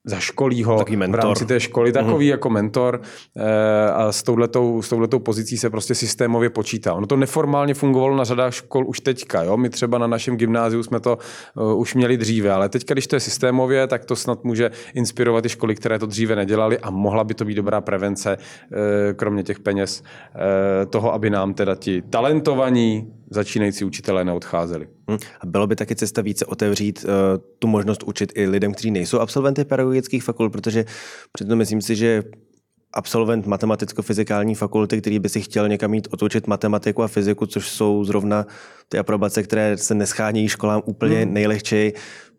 zaškolí 0.07 0.63
ho 0.63 0.85
v 1.07 1.15
rámci 1.15 1.45
té 1.45 1.59
školy, 1.59 1.91
takový 1.91 2.25
uh-huh. 2.25 2.31
jako 2.31 2.49
mentor 2.49 3.01
e, 3.37 3.91
a 3.91 4.11
s 4.11 4.23
touhletou, 4.23 4.81
s 4.81 4.89
touhletou 4.89 5.19
pozicí 5.19 5.57
se 5.57 5.69
prostě 5.69 5.95
systémově 5.95 6.49
počítá. 6.49 6.93
Ono 6.93 7.07
to 7.07 7.15
neformálně 7.15 7.73
fungovalo 7.73 8.15
na 8.15 8.23
řadách 8.23 8.53
škol 8.53 8.87
už 8.87 8.99
teďka. 8.99 9.43
Jo? 9.43 9.57
My 9.57 9.69
třeba 9.69 9.97
na 9.97 10.07
našem 10.07 10.37
gymnáziu 10.37 10.83
jsme 10.83 10.99
to 10.99 11.17
uh, 11.55 11.79
už 11.79 11.95
měli 11.95 12.17
dříve, 12.17 12.51
ale 12.51 12.69
teďka, 12.69 12.93
když 12.93 13.07
to 13.07 13.15
je 13.15 13.19
systémově, 13.19 13.87
tak 13.87 14.05
to 14.05 14.15
snad 14.15 14.43
může 14.43 14.71
inspirovat 14.93 15.45
i 15.45 15.49
školy, 15.49 15.75
které 15.75 15.99
to 15.99 16.05
dříve 16.05 16.35
nedělali 16.35 16.79
a 16.79 16.89
mohla 16.89 17.23
by 17.23 17.33
to 17.33 17.45
být 17.45 17.55
dobrá 17.55 17.81
prevence, 17.81 18.37
e, 18.37 19.13
kromě 19.13 19.43
těch 19.43 19.59
peněz, 19.59 20.03
e, 20.03 20.85
toho, 20.85 21.13
aby 21.13 21.29
nám 21.29 21.53
teda 21.53 21.75
ti 21.75 22.01
talentovaní 22.01 23.13
začínající 23.29 23.85
učitelé 23.85 24.25
neodcházeli. 24.25 24.87
Hm. 25.11 25.17
A 25.41 25.45
bylo 25.45 25.67
by 25.67 25.75
taky 25.75 25.95
cesta 25.95 26.21
více 26.21 26.45
otevřít 26.45 27.05
uh, 27.05 27.11
tu 27.59 27.67
možnost 27.67 28.03
učit 28.03 28.31
i 28.35 28.47
lidem, 28.47 28.73
kteří 28.73 28.91
nejsou 28.91 29.19
absolventy 29.19 29.65
pedagogických 29.65 30.23
fakult, 30.23 30.51
protože 30.51 30.85
přitom 31.31 31.57
myslím 31.57 31.81
si, 31.81 31.95
že 31.95 32.23
absolvent 32.93 33.47
matematicko-fyzikální 33.47 34.55
fakulty, 34.55 35.01
který 35.01 35.19
by 35.19 35.29
si 35.29 35.41
chtěl 35.41 35.69
někam 35.69 35.93
jít 35.93 36.07
otočit 36.11 36.47
matematiku 36.47 37.03
a 37.03 37.07
fyziku, 37.07 37.45
což 37.45 37.69
jsou 37.69 38.03
zrovna 38.03 38.45
ty 38.89 38.97
aprobace, 38.97 39.43
které 39.43 39.77
se 39.77 39.95
neschánějí 39.95 40.47
školám 40.47 40.81
úplně 40.85 41.17
hmm. 41.17 41.33
nejlehčeji, 41.33 41.93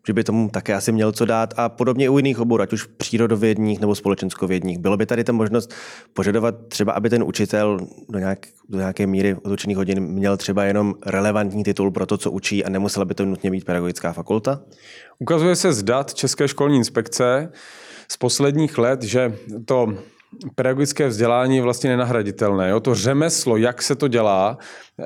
že 0.07 0.13
by 0.13 0.23
tomu 0.23 0.49
také 0.49 0.73
asi 0.73 0.91
měl 0.91 1.11
co 1.11 1.25
dát 1.25 1.53
a 1.57 1.69
podobně 1.69 2.09
u 2.09 2.17
jiných 2.17 2.39
oborů, 2.39 2.63
ať 2.63 2.73
už 2.73 2.85
přírodovědních 2.85 3.79
nebo 3.79 3.95
společenskovědních. 3.95 4.77
Bylo 4.77 4.97
by 4.97 5.05
tady 5.05 5.23
ta 5.23 5.33
možnost 5.33 5.73
požadovat 6.13 6.55
třeba, 6.67 6.93
aby 6.93 7.09
ten 7.09 7.23
učitel 7.23 7.79
do, 8.09 8.19
nějak, 8.19 8.45
do 8.69 8.77
nějaké 8.77 9.07
míry 9.07 9.35
otočených 9.35 9.77
hodin 9.77 9.99
měl 9.99 10.37
třeba 10.37 10.63
jenom 10.63 10.95
relevantní 11.05 11.63
titul 11.63 11.91
pro 11.91 12.05
to, 12.05 12.17
co 12.17 12.31
učí 12.31 12.65
a 12.65 12.69
nemusela 12.69 13.05
by 13.05 13.13
to 13.13 13.25
nutně 13.25 13.51
být 13.51 13.65
pedagogická 13.65 14.13
fakulta? 14.13 14.61
Ukazuje 15.19 15.55
se 15.55 15.73
z 15.73 15.83
dat 15.83 16.13
České 16.13 16.47
školní 16.47 16.77
inspekce 16.77 17.51
z 18.11 18.17
posledních 18.17 18.77
let, 18.77 19.03
že 19.03 19.35
to 19.65 19.93
pedagogické 20.55 21.07
vzdělání 21.07 21.55
je 21.55 21.61
vlastně 21.61 21.89
nenahraditelné. 21.89 22.69
Jo? 22.69 22.79
To 22.79 22.95
řemeslo, 22.95 23.57
jak 23.57 23.81
se 23.81 23.95
to 23.95 24.07
dělá, 24.07 24.57
eh, 24.99 25.03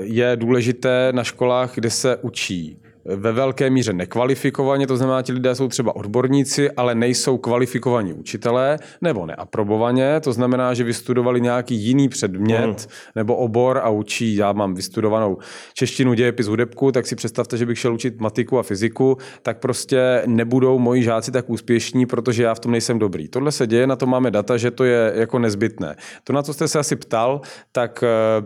je 0.00 0.36
důležité 0.36 1.08
na 1.12 1.24
školách, 1.24 1.74
kde 1.74 1.90
se 1.90 2.16
učí 2.16 2.82
ve 3.16 3.32
velké 3.32 3.70
míře 3.70 3.92
nekvalifikovaně, 3.92 4.86
to 4.86 4.96
znamená, 4.96 5.22
ti 5.22 5.32
lidé 5.32 5.54
jsou 5.54 5.68
třeba 5.68 5.96
odborníci, 5.96 6.70
ale 6.70 6.94
nejsou 6.94 7.38
kvalifikovaní 7.38 8.12
učitelé, 8.12 8.78
nebo 9.00 9.26
neaprobovaně, 9.26 10.20
to 10.20 10.32
znamená, 10.32 10.74
že 10.74 10.84
vystudovali 10.84 11.40
nějaký 11.40 11.74
jiný 11.74 12.08
předmět 12.08 12.66
mm. 12.66 12.76
nebo 13.16 13.36
obor 13.36 13.78
a 13.78 13.88
učí, 13.88 14.36
já 14.36 14.52
mám 14.52 14.74
vystudovanou 14.74 15.38
češtinu, 15.74 16.14
dějepis, 16.14 16.46
hudebku, 16.46 16.92
tak 16.92 17.06
si 17.06 17.16
představte, 17.16 17.56
že 17.56 17.66
bych 17.66 17.78
šel 17.78 17.94
učit 17.94 18.20
matiku 18.20 18.58
a 18.58 18.62
fyziku, 18.62 19.16
tak 19.42 19.58
prostě 19.58 20.22
nebudou 20.26 20.78
moji 20.78 21.02
žáci 21.02 21.32
tak 21.32 21.50
úspěšní, 21.50 22.06
protože 22.06 22.42
já 22.42 22.54
v 22.54 22.60
tom 22.60 22.72
nejsem 22.72 22.98
dobrý. 22.98 23.28
Tohle 23.28 23.52
se 23.52 23.66
děje, 23.66 23.86
na 23.86 23.96
to 23.96 24.06
máme 24.06 24.30
data, 24.30 24.56
že 24.56 24.70
to 24.70 24.84
je 24.84 25.12
jako 25.14 25.38
nezbytné. 25.38 25.96
To, 26.24 26.32
na 26.32 26.42
co 26.42 26.54
jste 26.54 26.68
se 26.68 26.78
asi 26.78 26.96
ptal, 26.96 27.40
tak 27.72 28.04
eh, 28.04 28.42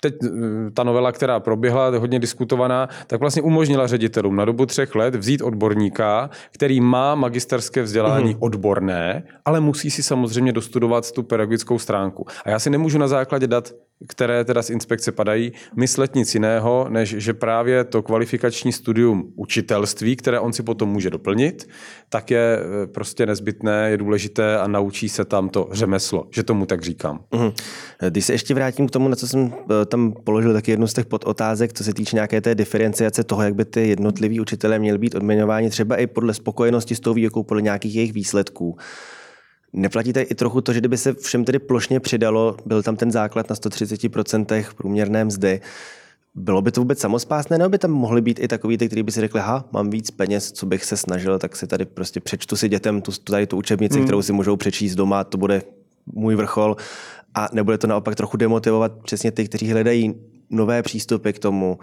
teď 0.00 0.14
eh, 0.24 0.28
ta 0.70 0.84
novela, 0.84 1.12
která 1.12 1.40
proběhla, 1.40 1.98
hodně 1.98 2.18
diskutovaná, 2.18 2.88
tak 3.06 3.20
vlastně 3.20 3.42
umožnila 3.42 3.86
ředitelům 3.88 4.36
na 4.36 4.44
dobu 4.44 4.66
třech 4.66 4.94
let 4.94 5.14
vzít 5.14 5.42
odborníka, 5.42 6.30
který 6.50 6.80
má 6.80 7.14
magisterské 7.14 7.82
vzdělání 7.82 8.30
mm. 8.34 8.36
odborné, 8.40 9.22
ale 9.44 9.60
musí 9.60 9.90
si 9.90 10.02
samozřejmě 10.02 10.52
dostudovat 10.52 11.12
tu 11.12 11.22
pedagogickou 11.22 11.78
stránku. 11.78 12.26
A 12.44 12.50
já 12.50 12.58
si 12.58 12.70
nemůžu 12.70 12.98
na 12.98 13.08
základě 13.08 13.46
dat 13.46 13.72
které 14.06 14.44
teda 14.44 14.62
z 14.62 14.70
inspekce 14.70 15.12
padají, 15.12 15.52
myslet 15.76 16.14
nic 16.14 16.34
jiného, 16.34 16.86
než 16.88 17.08
že 17.18 17.34
právě 17.34 17.84
to 17.84 18.02
kvalifikační 18.02 18.72
studium 18.72 19.32
učitelství, 19.36 20.16
které 20.16 20.40
on 20.40 20.52
si 20.52 20.62
potom 20.62 20.88
může 20.88 21.10
doplnit, 21.10 21.68
tak 22.08 22.30
je 22.30 22.58
eh, 22.58 22.86
prostě 22.86 23.26
nezbytné, 23.26 23.90
je 23.90 23.96
důležité 23.96 24.58
a 24.58 24.68
naučí 24.68 25.08
se 25.08 25.24
tam 25.24 25.48
to 25.48 25.68
řemeslo, 25.72 26.26
že 26.30 26.42
tomu 26.42 26.66
tak 26.66 26.82
říkám. 26.82 27.20
Uhum. 27.30 27.52
Když 28.10 28.24
se 28.24 28.32
ještě 28.32 28.54
vrátím 28.54 28.88
k 28.88 28.90
tomu, 28.90 29.08
na 29.08 29.16
co 29.16 29.28
jsem 29.28 29.52
eh, 29.54 29.86
tam 29.86 30.12
položil 30.24 30.52
taky 30.52 30.70
jednu 30.70 30.86
z 30.86 30.94
těch 30.94 31.06
podotázek, 31.06 31.72
co 31.72 31.84
se 31.84 31.94
týče 31.94 32.16
nějaké 32.16 32.40
té 32.40 32.54
diferenciace 32.54 33.24
toho, 33.24 33.42
jak 33.42 33.54
by 33.54 33.64
ty 33.64 33.88
jednotliví 33.88 34.40
učitelé 34.40 34.78
měli 34.78 34.98
být 34.98 35.14
odměňováni, 35.14 35.70
třeba 35.70 35.96
i 35.96 36.06
podle 36.06 36.34
spokojenosti 36.34 36.94
s 36.94 37.00
tou 37.00 37.14
výukou, 37.14 37.42
podle 37.42 37.62
nějakých 37.62 37.94
jejich 37.94 38.12
výsledků. 38.12 38.76
Neplatíte 39.72 40.22
i 40.22 40.34
trochu 40.34 40.60
to, 40.60 40.72
že 40.72 40.80
kdyby 40.80 40.98
se 40.98 41.14
všem 41.14 41.44
tedy 41.44 41.58
plošně 41.58 42.00
přidalo, 42.00 42.56
byl 42.66 42.82
tam 42.82 42.96
ten 42.96 43.10
základ 43.10 43.50
na 43.50 43.56
130% 43.56 44.64
průměrné 44.76 45.24
mzdy, 45.24 45.60
bylo 46.34 46.62
by 46.62 46.72
to 46.72 46.80
vůbec 46.80 46.98
samospásné, 46.98 47.58
nebo 47.58 47.68
by 47.68 47.78
tam 47.78 47.90
mohly 47.90 48.20
být 48.20 48.40
i 48.40 48.48
takový, 48.48 48.76
kteří 48.76 49.02
by 49.02 49.12
si 49.12 49.20
řekli, 49.20 49.40
ha, 49.40 49.64
mám 49.72 49.90
víc 49.90 50.10
peněz, 50.10 50.52
co 50.52 50.66
bych 50.66 50.84
se 50.84 50.96
snažil, 50.96 51.38
tak 51.38 51.56
si 51.56 51.66
tady 51.66 51.84
prostě 51.84 52.20
přečtu 52.20 52.56
si 52.56 52.68
dětem 52.68 53.02
tu, 53.02 53.12
tady 53.12 53.46
tu 53.46 53.56
učebnici, 53.56 53.96
hmm. 53.96 54.04
kterou 54.04 54.22
si 54.22 54.32
můžou 54.32 54.56
přečíst 54.56 54.94
doma, 54.94 55.24
to 55.24 55.38
bude 55.38 55.62
můj 56.06 56.34
vrchol. 56.34 56.76
a 57.34 57.48
nebude 57.52 57.78
to 57.78 57.86
naopak 57.86 58.14
trochu 58.14 58.36
demotivovat 58.36 58.92
přesně 59.02 59.32
ty, 59.32 59.48
kteří 59.48 59.72
hledají 59.72 60.14
nové 60.50 60.82
přístupy 60.82 61.30
k 61.32 61.38
tomu, 61.38 61.78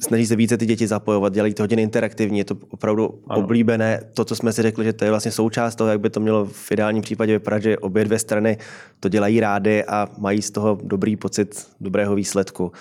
snaží 0.00 0.26
se 0.26 0.36
více 0.36 0.56
ty 0.56 0.66
děti 0.66 0.86
zapojovat, 0.86 1.32
dělají 1.32 1.54
to 1.54 1.62
hodně 1.62 1.82
interaktivní, 1.82 2.38
je 2.38 2.44
to 2.44 2.56
opravdu 2.70 3.22
ano. 3.28 3.44
oblíbené. 3.44 4.00
To, 4.14 4.24
co 4.24 4.36
jsme 4.36 4.52
si 4.52 4.62
řekli, 4.62 4.84
že 4.84 4.92
to 4.92 5.04
je 5.04 5.10
vlastně 5.10 5.32
součást 5.32 5.74
toho, 5.74 5.90
jak 5.90 6.00
by 6.00 6.10
to 6.10 6.20
mělo 6.20 6.44
v 6.44 6.72
ideálním 6.72 7.02
případě 7.02 7.32
vypadat, 7.32 7.62
že 7.62 7.78
obě 7.78 8.04
dvě 8.04 8.18
strany 8.18 8.58
to 9.00 9.08
dělají 9.08 9.40
rády 9.40 9.84
a 9.84 10.08
mají 10.18 10.42
z 10.42 10.50
toho 10.50 10.78
dobrý 10.82 11.16
pocit 11.16 11.66
dobrého 11.80 12.14
výsledku. 12.14 12.72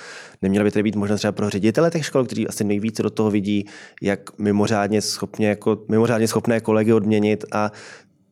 Neměla 0.41 0.63
by 0.63 0.71
to 0.71 0.83
být 0.83 0.95
možná 0.95 1.15
třeba 1.15 1.31
pro 1.31 1.49
ředitele 1.49 1.91
těch 1.91 2.05
škol, 2.05 2.25
kteří 2.25 2.47
asi 2.47 2.63
nejvíce 2.63 3.03
do 3.03 3.09
toho 3.09 3.31
vidí, 3.31 3.65
jak 4.01 4.39
mimořádně, 4.39 5.01
schopně, 5.01 5.47
jako, 5.47 5.77
mimořádně 5.89 6.27
schopné 6.27 6.59
kolegy 6.59 6.93
odměnit 6.93 7.45
a 7.51 7.71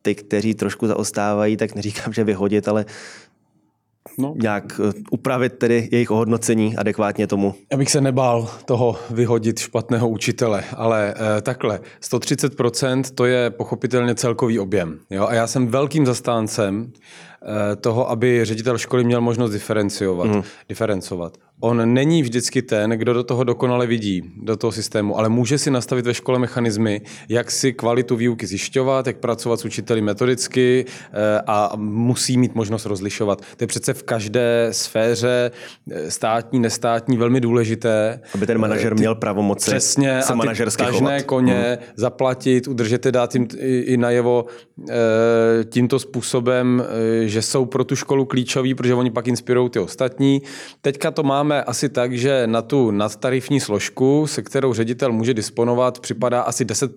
ty, 0.02 0.14
kteří 0.14 0.54
trošku 0.54 0.86
zaostávají, 0.86 1.56
tak 1.56 1.74
neříkám, 1.74 2.12
že 2.12 2.24
vyhodit, 2.24 2.68
ale 2.68 2.86
no. 4.18 4.34
nějak 4.42 4.80
eh, 4.88 4.92
upravit 5.10 5.52
tedy 5.52 5.88
jejich 5.92 6.10
ohodnocení 6.10 6.76
adekvátně 6.76 7.26
tomu. 7.26 7.54
Já 7.72 7.78
bych 7.78 7.90
se 7.90 8.00
nebál 8.00 8.50
toho 8.64 8.96
vyhodit 9.10 9.58
špatného 9.58 10.08
učitele, 10.08 10.64
ale 10.76 11.14
eh, 11.16 11.40
takhle, 11.40 11.80
130% 12.02 13.02
to 13.14 13.24
je 13.24 13.50
pochopitelně 13.50 14.14
celkový 14.14 14.58
objem. 14.58 14.98
Jo? 15.10 15.26
A 15.26 15.34
já 15.34 15.46
jsem 15.46 15.68
velkým 15.68 16.06
zastáncem 16.06 16.92
toho, 17.80 18.10
aby 18.10 18.44
ředitel 18.44 18.78
školy 18.78 19.04
měl 19.04 19.20
možnost 19.20 19.50
diferenciovat. 19.50 20.26
Mm. 20.26 20.42
diferencovat 20.68 21.38
on 21.60 21.94
není 21.94 22.22
vždycky 22.22 22.62
ten, 22.62 22.90
kdo 22.90 23.12
do 23.12 23.24
toho 23.24 23.44
dokonale 23.44 23.86
vidí, 23.86 24.22
do 24.42 24.56
toho 24.56 24.72
systému, 24.72 25.18
ale 25.18 25.28
může 25.28 25.58
si 25.58 25.70
nastavit 25.70 26.06
ve 26.06 26.14
škole 26.14 26.38
mechanismy, 26.38 27.00
jak 27.28 27.50
si 27.50 27.72
kvalitu 27.72 28.16
výuky 28.16 28.46
zjišťovat, 28.46 29.06
jak 29.06 29.16
pracovat 29.16 29.60
s 29.60 29.64
učiteli 29.64 30.00
metodicky 30.00 30.84
eh, 30.86 31.42
a 31.46 31.72
musí 31.76 32.38
mít 32.38 32.54
možnost 32.54 32.86
rozlišovat. 32.86 33.40
To 33.40 33.64
je 33.64 33.66
přece 33.66 33.94
v 33.94 34.02
každé 34.02 34.68
sféře 34.70 35.50
eh, 35.90 36.10
státní, 36.10 36.60
nestátní 36.60 37.16
velmi 37.16 37.40
důležité. 37.40 38.20
Aby 38.34 38.46
ten 38.46 38.58
manažer 38.58 38.94
měl 38.94 39.14
pravomoci 39.14 39.70
Přesně, 39.70 40.22
se 40.22 40.32
a 40.32 40.54
ty 40.54 40.76
tažné 40.76 41.22
koně 41.22 41.78
hmm. 41.80 41.92
zaplatit, 41.96 42.68
udržet 42.68 43.06
je 43.06 43.12
dát 43.12 43.34
jim 43.34 43.48
i, 43.58 43.96
najevo 43.96 44.44
eh, 44.90 44.94
tímto 45.64 45.98
způsobem, 45.98 46.84
že 47.24 47.37
jsou 47.42 47.64
pro 47.64 47.84
tu 47.84 47.96
školu 47.96 48.24
klíčoví, 48.24 48.74
protože 48.74 48.94
oni 48.94 49.10
pak 49.10 49.28
inspirují 49.28 49.70
ty 49.70 49.78
ostatní. 49.78 50.42
Teďka 50.80 51.10
to 51.10 51.22
máme 51.22 51.62
asi 51.62 51.88
tak, 51.88 52.18
že 52.18 52.46
na 52.46 52.62
tu 52.62 52.90
nadtarifní 52.90 53.60
složku, 53.60 54.26
se 54.26 54.42
kterou 54.42 54.74
ředitel 54.74 55.12
může 55.12 55.34
disponovat, 55.34 56.00
připadá 56.00 56.40
asi 56.40 56.64
10 56.64 56.94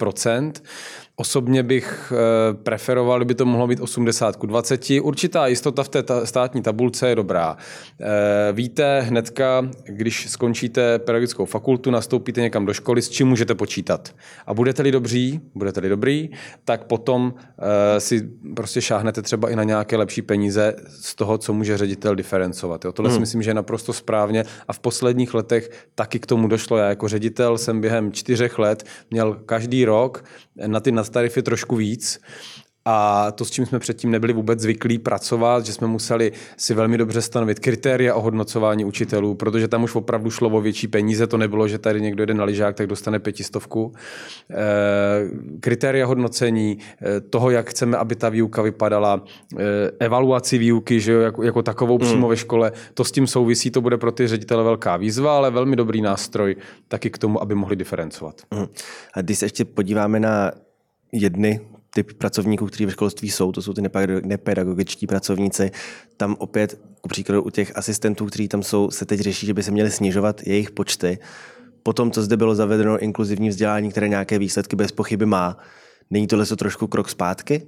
Osobně 1.21 1.63
bych 1.63 2.13
eh, 2.15 2.53
preferoval, 2.53 3.19
kdyby 3.19 3.35
to 3.35 3.45
mohlo 3.45 3.67
být 3.67 3.79
80 3.79 4.35
k 4.35 4.45
20. 4.45 4.89
Určitá 5.01 5.47
jistota 5.47 5.83
v 5.83 5.89
té 5.89 6.03
státní 6.23 6.61
tabulce 6.61 7.09
je 7.09 7.15
dobrá. 7.15 7.57
Eh, 8.01 8.05
víte 8.53 9.01
hnedka, 9.01 9.69
když 9.85 10.29
skončíte 10.29 10.99
pedagogickou 10.99 11.45
fakultu, 11.45 11.91
nastoupíte 11.91 12.41
někam 12.41 12.65
do 12.65 12.73
školy, 12.73 13.01
s 13.01 13.09
čím 13.09 13.27
můžete 13.27 13.55
počítat. 13.55 14.15
A 14.47 14.53
budete-li 14.53 14.91
dobří, 14.91 15.41
budete-li 15.55 15.89
dobrý, 15.89 16.29
tak 16.65 16.83
potom 16.83 17.33
eh, 17.37 17.99
si 17.99 18.29
prostě 18.55 18.81
šáhnete 18.81 19.21
třeba 19.21 19.49
i 19.49 19.55
na 19.55 19.63
nějaké 19.63 19.97
lepší 19.97 20.21
peníze 20.21 20.75
z 20.87 21.15
toho, 21.15 21.37
co 21.37 21.53
může 21.53 21.77
ředitel 21.77 22.15
diferencovat. 22.15 22.85
Jo. 22.85 22.91
Tohle 22.91 23.09
hmm. 23.09 23.15
si 23.15 23.19
myslím, 23.19 23.41
že 23.43 23.49
je 23.49 23.53
naprosto 23.53 23.93
správně 23.93 24.43
a 24.67 24.73
v 24.73 24.79
posledních 24.79 25.33
letech 25.33 25.69
taky 25.95 26.19
k 26.19 26.25
tomu 26.25 26.47
došlo. 26.47 26.77
Já 26.77 26.89
jako 26.89 27.07
ředitel 27.07 27.57
jsem 27.57 27.81
během 27.81 28.11
čtyřech 28.11 28.59
let 28.59 28.83
měl 29.11 29.33
každý 29.45 29.85
rok 29.85 30.23
na 30.67 30.79
ty 30.79 30.91
tarify 31.11 31.41
trošku 31.41 31.75
víc. 31.75 32.19
A 32.85 33.31
to, 33.31 33.45
s 33.45 33.51
čím 33.51 33.65
jsme 33.65 33.79
předtím 33.79 34.11
nebyli 34.11 34.33
vůbec 34.33 34.59
zvyklí 34.59 34.99
pracovat, 34.99 35.65
že 35.65 35.73
jsme 35.73 35.87
museli 35.87 36.31
si 36.57 36.73
velmi 36.73 36.97
dobře 36.97 37.21
stanovit 37.21 37.59
kritéria 37.59 38.15
ohodnocování 38.15 38.85
učitelů, 38.85 39.35
protože 39.35 39.67
tam 39.67 39.83
už 39.83 39.95
opravdu 39.95 40.31
šlo 40.31 40.49
o 40.49 40.61
větší 40.61 40.87
peníze, 40.87 41.27
to 41.27 41.37
nebylo, 41.37 41.67
že 41.67 41.77
tady 41.77 42.01
někdo 42.01 42.25
jde 42.25 42.33
na 42.33 42.43
lyžák, 42.43 42.75
tak 42.75 42.87
dostane 42.87 43.19
pětistovku. 43.19 43.93
E, 44.49 44.55
kritéria 45.59 46.05
hodnocení 46.05 46.77
e, 47.01 47.21
toho, 47.21 47.49
jak 47.49 47.69
chceme, 47.69 47.97
aby 47.97 48.15
ta 48.15 48.29
výuka 48.29 48.61
vypadala, 48.61 49.23
e, 49.57 49.91
evaluaci 49.99 50.57
výuky, 50.57 50.99
že 50.99 51.11
jo, 51.11 51.21
jako, 51.21 51.43
jako 51.43 51.63
takovou 51.63 51.97
hmm. 51.97 52.07
přímo 52.07 52.27
ve 52.27 52.37
škole, 52.37 52.71
to 52.93 53.03
s 53.03 53.11
tím 53.11 53.27
souvisí, 53.27 53.71
to 53.71 53.81
bude 53.81 53.97
pro 53.97 54.11
ty 54.11 54.27
ředitele 54.27 54.63
velká 54.63 54.97
výzva, 54.97 55.37
ale 55.37 55.51
velmi 55.51 55.75
dobrý 55.75 56.01
nástroj 56.01 56.55
taky 56.87 57.09
k 57.09 57.17
tomu, 57.17 57.41
aby 57.41 57.55
mohli 57.55 57.75
diferencovat. 57.75 58.41
Hmm. 58.51 58.67
A 59.13 59.21
když 59.21 59.39
se 59.39 59.45
ještě 59.45 59.65
podíváme 59.65 60.19
na 60.19 60.51
jedny 61.11 61.59
typ 61.93 62.13
pracovníků, 62.13 62.65
kteří 62.65 62.85
ve 62.85 62.91
školství 62.91 63.29
jsou, 63.29 63.51
to 63.51 63.61
jsou 63.61 63.73
ty 63.73 63.81
nepedagogičtí 64.23 65.07
pracovníci. 65.07 65.71
Tam 66.17 66.35
opět, 66.39 66.81
ku 67.01 67.09
příkladu 67.09 67.43
u 67.43 67.49
těch 67.49 67.77
asistentů, 67.77 68.25
kteří 68.25 68.47
tam 68.47 68.63
jsou, 68.63 68.91
se 68.91 69.05
teď 69.05 69.19
řeší, 69.19 69.45
že 69.45 69.53
by 69.53 69.63
se 69.63 69.71
měly 69.71 69.91
snižovat 69.91 70.47
jejich 70.47 70.71
počty. 70.71 71.19
Potom, 71.83 72.11
co 72.11 72.21
zde 72.21 72.37
bylo 72.37 72.55
zavedeno 72.55 72.99
inkluzivní 72.99 73.49
vzdělání, 73.49 73.91
které 73.91 74.07
nějaké 74.07 74.39
výsledky 74.39 74.75
bez 74.75 74.91
pochyby 74.91 75.25
má, 75.25 75.57
Není 76.11 76.27
tohle 76.27 76.45
to 76.45 76.55
trošku 76.55 76.87
krok 76.87 77.09
zpátky? 77.09 77.67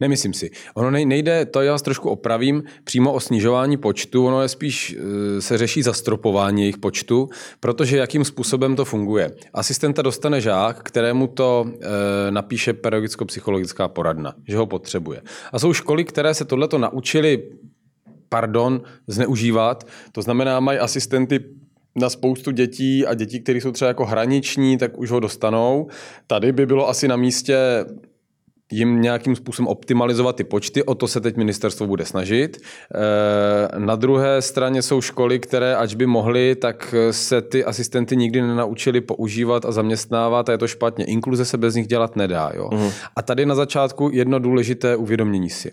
Nemyslím 0.00 0.32
si. 0.32 0.50
Ono 0.74 0.90
nejde, 0.90 1.46
to 1.46 1.62
já 1.62 1.72
vás 1.72 1.82
trošku 1.82 2.10
opravím, 2.10 2.62
přímo 2.84 3.12
o 3.12 3.20
snižování 3.20 3.76
počtu, 3.76 4.26
ono 4.26 4.42
je 4.42 4.48
spíš, 4.48 4.96
eh, 4.98 5.40
se 5.40 5.58
řeší 5.58 5.82
zastropování 5.82 6.62
jejich 6.62 6.78
počtu, 6.78 7.28
protože 7.60 7.96
jakým 7.96 8.24
způsobem 8.24 8.76
to 8.76 8.84
funguje. 8.84 9.30
Asistenta 9.54 10.02
dostane 10.02 10.40
žák, 10.40 10.82
kterému 10.82 11.26
to 11.26 11.66
e, 11.66 12.30
napíše 12.30 12.72
pedagogicko-psychologická 12.72 13.88
poradna, 13.88 14.34
že 14.48 14.56
ho 14.56 14.66
potřebuje. 14.66 15.22
A 15.52 15.58
jsou 15.58 15.72
školy, 15.72 16.04
které 16.04 16.34
se 16.34 16.44
tohleto 16.44 16.78
naučili 16.78 17.42
pardon, 18.28 18.82
zneužívat. 19.06 19.86
To 20.12 20.22
znamená, 20.22 20.60
mají 20.60 20.78
asistenty 20.78 21.40
na 21.96 22.10
spoustu 22.10 22.50
dětí 22.50 23.06
a 23.06 23.14
dětí, 23.14 23.40
které 23.40 23.60
jsou 23.60 23.72
třeba 23.72 23.88
jako 23.88 24.04
hraniční, 24.04 24.78
tak 24.78 24.98
už 24.98 25.10
ho 25.10 25.20
dostanou. 25.20 25.88
Tady 26.26 26.52
by 26.52 26.66
bylo 26.66 26.88
asi 26.88 27.08
na 27.08 27.16
místě 27.16 27.56
jim 28.72 29.02
nějakým 29.02 29.36
způsobem 29.36 29.68
optimalizovat 29.68 30.36
ty 30.36 30.44
počty, 30.44 30.82
o 30.82 30.94
to 30.94 31.08
se 31.08 31.20
teď 31.20 31.36
ministerstvo 31.36 31.86
bude 31.86 32.04
snažit. 32.04 32.56
Eh, 32.94 33.78
na 33.78 33.96
druhé 33.96 34.42
straně 34.42 34.82
jsou 34.82 35.00
školy, 35.00 35.38
které, 35.38 35.76
ač 35.76 35.94
by 35.94 36.06
mohly, 36.06 36.54
tak 36.54 36.94
se 37.10 37.42
ty 37.42 37.64
asistenty 37.64 38.16
nikdy 38.16 38.42
nenaučili 38.42 39.00
používat 39.00 39.64
a 39.64 39.72
zaměstnávat 39.72 40.48
a 40.48 40.52
je 40.52 40.58
to 40.58 40.68
špatně. 40.68 41.04
Inkluze 41.04 41.44
se 41.44 41.58
bez 41.58 41.74
nich 41.74 41.86
dělat 41.86 42.16
nedá. 42.16 42.52
Jo? 42.54 42.68
Uh-huh. 42.72 42.92
A 43.16 43.22
tady 43.22 43.46
na 43.46 43.54
začátku 43.54 44.10
jedno 44.12 44.38
důležité 44.38 44.96
uvědomění 44.96 45.50
si. 45.50 45.72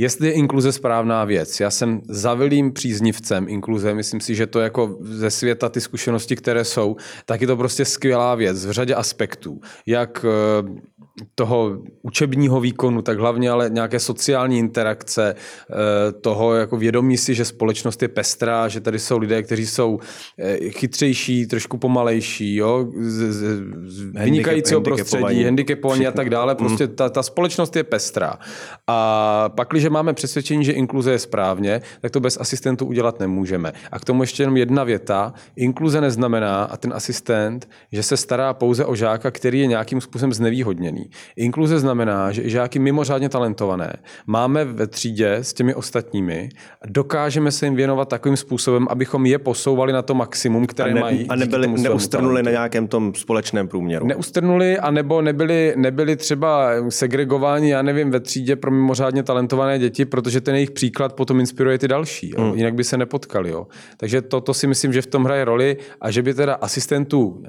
Jestli 0.00 0.26
je 0.26 0.32
inkluze 0.32 0.72
správná 0.72 1.24
věc, 1.24 1.60
já 1.60 1.70
jsem 1.70 2.00
zavilým 2.08 2.72
příznivcem 2.72 3.48
inkluze, 3.48 3.94
myslím 3.94 4.20
si, 4.20 4.34
že 4.34 4.46
to 4.46 4.60
jako 4.60 4.98
ze 5.00 5.30
světa 5.30 5.68
ty 5.68 5.80
zkušenosti, 5.80 6.36
které 6.36 6.64
jsou, 6.64 6.96
tak 7.24 7.40
je 7.40 7.46
to 7.46 7.56
prostě 7.56 7.84
skvělá 7.84 8.34
věc 8.34 8.66
v 8.66 8.70
řadě 8.70 8.94
aspektů. 8.94 9.60
Jak 9.86 10.24
eh, 10.24 10.98
toho 11.34 11.78
učebního 12.02 12.60
výkonu, 12.60 13.02
tak 13.02 13.18
hlavně 13.18 13.50
ale 13.50 13.70
nějaké 13.70 14.00
sociální 14.00 14.58
interakce, 14.58 15.34
eh, 15.34 16.12
toho 16.12 16.54
jako 16.54 16.76
vědomí 16.76 17.16
si, 17.16 17.34
že 17.34 17.44
společnost 17.44 18.02
je 18.02 18.08
pestrá, 18.08 18.68
že 18.68 18.80
tady 18.80 18.98
jsou 18.98 19.18
lidé, 19.18 19.42
kteří 19.42 19.66
jsou 19.66 19.98
eh, 20.38 20.56
chytřejší, 20.70 21.46
trošku 21.46 21.78
pomalejší, 21.78 22.56
jo, 22.56 22.88
z, 23.00 23.32
z, 23.32 23.60
z 23.84 24.04
vynikajícího 24.04 24.80
prostředí, 24.80 25.44
handicapovaní 25.44 26.06
a 26.06 26.12
tak 26.12 26.30
dále. 26.30 26.54
Prostě 26.54 26.86
mm. 26.86 26.94
ta, 26.94 27.08
ta 27.08 27.22
společnost 27.22 27.76
je 27.76 27.84
pestrá. 27.84 28.38
A 28.86 29.48
pak, 29.48 29.68
když 29.70 29.87
máme 29.90 30.12
přesvědčení, 30.12 30.64
že 30.64 30.72
inkluze 30.72 31.10
je 31.10 31.18
správně, 31.18 31.80
tak 32.00 32.10
to 32.10 32.20
bez 32.20 32.40
asistentů 32.40 32.86
udělat 32.86 33.20
nemůžeme. 33.20 33.72
A 33.92 33.98
k 33.98 34.04
tomu 34.04 34.22
ještě 34.22 34.42
jenom 34.42 34.56
jedna 34.56 34.84
věta. 34.84 35.32
Inkluze 35.56 36.00
neznamená, 36.00 36.64
a 36.64 36.76
ten 36.76 36.92
asistent, 36.92 37.68
že 37.92 38.02
se 38.02 38.16
stará 38.16 38.54
pouze 38.54 38.84
o 38.84 38.94
žáka, 38.94 39.30
který 39.30 39.60
je 39.60 39.66
nějakým 39.66 40.00
způsobem 40.00 40.32
znevýhodněný. 40.32 41.10
Inkluze 41.36 41.78
znamená, 41.78 42.32
že 42.32 42.42
i 42.42 42.50
žáky 42.50 42.78
mimořádně 42.78 43.28
talentované 43.28 43.92
máme 44.26 44.64
ve 44.64 44.86
třídě 44.86 45.34
s 45.34 45.52
těmi 45.52 45.74
ostatními 45.74 46.48
a 46.82 46.84
dokážeme 46.86 47.50
se 47.50 47.66
jim 47.66 47.74
věnovat 47.76 48.08
takovým 48.08 48.36
způsobem, 48.36 48.86
abychom 48.90 49.26
je 49.26 49.38
posouvali 49.38 49.92
na 49.92 50.02
to 50.02 50.14
maximum, 50.14 50.66
které 50.66 50.90
a 50.90 50.94
ne, 50.94 51.00
mají. 51.00 51.26
A 51.28 51.36
nebyli, 51.36 51.68
neustrnuli 51.68 52.42
na 52.42 52.50
nějakém 52.50 52.88
tom 52.88 53.14
společném 53.14 53.68
průměru. 53.68 54.06
Neustrnuli, 54.06 54.78
anebo 54.78 55.22
nebyli, 55.22 55.74
nebyli 55.76 56.16
třeba 56.16 56.70
segregováni, 56.88 57.70
já 57.70 57.82
nevím, 57.82 58.10
ve 58.10 58.20
třídě 58.20 58.56
pro 58.56 58.70
mimořádně 58.70 59.22
talentované 59.22 59.77
děti, 59.78 60.04
protože 60.04 60.40
ten 60.40 60.54
jejich 60.54 60.70
příklad 60.70 61.12
potom 61.12 61.40
inspiruje 61.40 61.78
ty 61.78 61.88
další. 61.88 62.30
Jo? 62.30 62.42
Hmm. 62.42 62.54
Jinak 62.54 62.74
by 62.74 62.84
se 62.84 62.96
nepotkali. 62.96 63.50
Jo? 63.50 63.66
Takže 63.96 64.22
to, 64.22 64.40
to 64.40 64.54
si 64.54 64.66
myslím, 64.66 64.92
že 64.92 65.02
v 65.02 65.06
tom 65.06 65.24
hraje 65.24 65.44
roli 65.44 65.76
a 66.00 66.10
že 66.10 66.22
by 66.22 66.34
teda 66.34 66.54
asistentů 66.54 67.42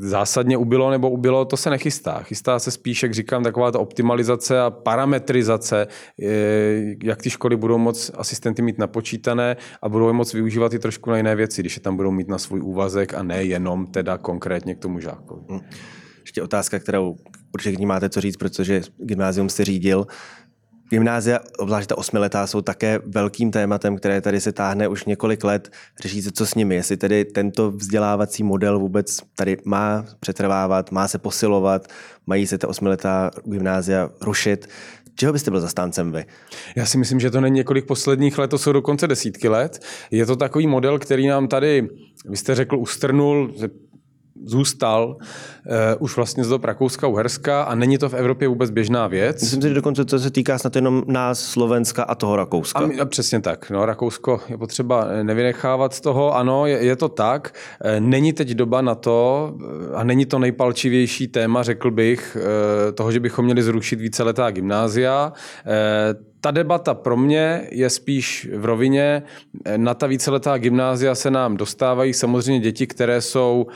zásadně 0.00 0.56
ubylo 0.56 0.90
nebo 0.90 1.10
ubylo, 1.10 1.44
to 1.44 1.56
se 1.56 1.70
nechystá. 1.70 2.22
Chystá 2.22 2.58
se 2.58 2.70
spíš 2.70 3.02
jak 3.02 3.14
říkám, 3.14 3.42
taková 3.42 3.70
ta 3.70 3.78
optimalizace 3.78 4.60
a 4.60 4.70
parametrizace, 4.70 5.86
jak 7.02 7.22
ty 7.22 7.30
školy 7.30 7.56
budou 7.56 7.78
moc 7.78 8.10
asistenty 8.14 8.62
mít 8.62 8.78
napočítané 8.78 9.56
a 9.82 9.88
budou 9.88 10.06
je 10.06 10.12
moc 10.12 10.34
využívat 10.34 10.74
i 10.74 10.78
trošku 10.78 11.10
na 11.10 11.16
jiné 11.16 11.36
věci, 11.36 11.62
když 11.62 11.76
je 11.76 11.82
tam 11.82 11.96
budou 11.96 12.10
mít 12.10 12.28
na 12.28 12.38
svůj 12.38 12.60
úvazek 12.60 13.14
a 13.14 13.22
ne 13.22 13.44
jenom 13.44 13.86
teda 13.86 14.18
konkrétně 14.18 14.74
k 14.74 14.78
tomu 14.78 15.00
žákovi. 15.00 15.42
Hmm. 15.48 15.60
Ještě 16.20 16.42
otázka, 16.42 16.78
kterou 16.78 17.16
určitě 17.54 17.76
k 17.76 17.78
ní 17.78 17.86
máte 17.86 18.08
co 18.08 18.20
říct, 18.20 18.36
protože 18.36 18.82
gymnázium 18.98 19.48
jste 19.48 19.64
řídil. 19.64 20.06
Gymnázia, 20.90 21.40
obzvlášť 21.58 21.88
ta 21.88 21.98
osmiletá, 21.98 22.46
jsou 22.46 22.60
také 22.60 23.00
velkým 23.06 23.50
tématem, 23.50 23.96
které 23.96 24.20
tady 24.20 24.40
se 24.40 24.52
táhne 24.52 24.88
už 24.88 25.04
několik 25.04 25.44
let. 25.44 25.72
Řeší 26.00 26.22
se, 26.22 26.32
co 26.32 26.46
s 26.46 26.54
nimi, 26.54 26.74
jestli 26.74 26.96
tedy 26.96 27.24
tento 27.24 27.70
vzdělávací 27.70 28.42
model 28.42 28.78
vůbec 28.78 29.18
tady 29.34 29.56
má 29.64 30.04
přetrvávat, 30.20 30.92
má 30.92 31.08
se 31.08 31.18
posilovat, 31.18 31.86
mají 32.26 32.46
se 32.46 32.58
ta 32.58 32.68
osmiletá 32.68 33.30
gymnázia 33.44 34.10
rušit. 34.20 34.68
Čeho 35.14 35.32
byste 35.32 35.50
byl 35.50 35.60
zastáncem 35.60 36.12
vy? 36.12 36.24
Já 36.76 36.86
si 36.86 36.98
myslím, 36.98 37.20
že 37.20 37.30
to 37.30 37.40
není 37.40 37.56
několik 37.56 37.86
posledních 37.86 38.38
let, 38.38 38.48
to 38.48 38.58
jsou 38.58 38.72
dokonce 38.72 39.06
desítky 39.06 39.48
let. 39.48 39.82
Je 40.10 40.26
to 40.26 40.36
takový 40.36 40.66
model, 40.66 40.98
který 40.98 41.26
nám 41.26 41.48
tady, 41.48 41.88
vy 42.28 42.36
jste 42.36 42.54
řekl, 42.54 42.76
ustrnul, 42.76 43.54
zůstal 44.44 45.16
uh, 45.16 45.72
už 45.98 46.16
vlastně 46.16 46.44
z 46.44 46.48
do 46.48 46.60
Rakouska, 46.62 47.06
Uherska 47.06 47.62
a 47.62 47.74
není 47.74 47.98
to 47.98 48.08
v 48.08 48.14
Evropě 48.14 48.48
vůbec 48.48 48.70
běžná 48.70 49.06
věc. 49.06 49.40
Myslím 49.42 49.62
si, 49.62 49.68
že 49.68 49.74
dokonce 49.74 50.04
to 50.04 50.18
se 50.18 50.30
týká 50.30 50.58
snad 50.58 50.76
jenom 50.76 51.02
nás, 51.06 51.40
Slovenska 51.40 52.02
a 52.02 52.14
toho 52.14 52.36
Rakouska. 52.36 52.78
A, 52.78 52.86
my, 52.86 53.00
a 53.00 53.04
přesně 53.04 53.40
tak. 53.40 53.70
No, 53.70 53.86
Rakousko 53.86 54.40
je 54.48 54.58
potřeba 54.58 55.08
nevynechávat 55.22 55.94
z 55.94 56.00
toho. 56.00 56.34
Ano, 56.36 56.66
je, 56.66 56.78
je 56.78 56.96
to 56.96 57.08
tak. 57.08 57.54
Eh, 57.84 58.00
není 58.00 58.32
teď 58.32 58.50
doba 58.50 58.80
na 58.80 58.94
to 58.94 59.54
a 59.94 60.04
není 60.04 60.26
to 60.26 60.38
nejpalčivější 60.38 61.28
téma, 61.28 61.62
řekl 61.62 61.90
bych, 61.90 62.36
eh, 62.40 62.92
toho, 62.92 63.12
že 63.12 63.20
bychom 63.20 63.44
měli 63.44 63.62
zrušit 63.62 64.00
víceletá 64.00 64.50
gymnázia 64.50 65.32
ta 66.40 66.50
debata 66.50 66.94
pro 66.94 67.16
mě 67.16 67.68
je 67.70 67.90
spíš 67.90 68.48
v 68.56 68.64
rovině, 68.64 69.22
na 69.76 69.94
ta 69.94 70.06
víceletá 70.06 70.58
gymnázia 70.58 71.14
se 71.14 71.30
nám 71.30 71.56
dostávají 71.56 72.14
samozřejmě 72.14 72.60
děti, 72.60 72.86
které 72.86 73.20
jsou 73.20 73.66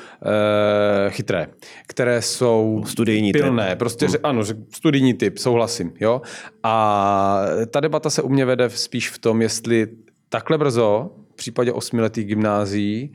e, 1.07 1.11
chytré, 1.11 1.47
které 1.87 2.23
jsou 2.23 2.83
studijní 2.87 3.33
pilné. 3.33 3.69
Typ. 3.69 3.79
Prostě, 3.79 4.07
hmm. 4.07 4.17
ano, 4.23 4.43
studijní 4.75 5.15
typ, 5.15 5.39
souhlasím. 5.39 5.93
Jo? 6.01 6.23
A 6.63 7.43
ta 7.71 7.81
debata 7.81 8.11
se 8.11 8.23
u 8.23 8.29
mě 8.29 8.45
vede 8.45 8.71
spíš 8.71 9.11
v 9.11 9.19
tom, 9.19 9.43
jestli 9.43 9.89
takhle 10.29 10.59
brzo, 10.59 11.11
v 11.33 11.37
případě 11.37 11.73
osmiletých 11.73 12.27
gymnázií, 12.27 13.13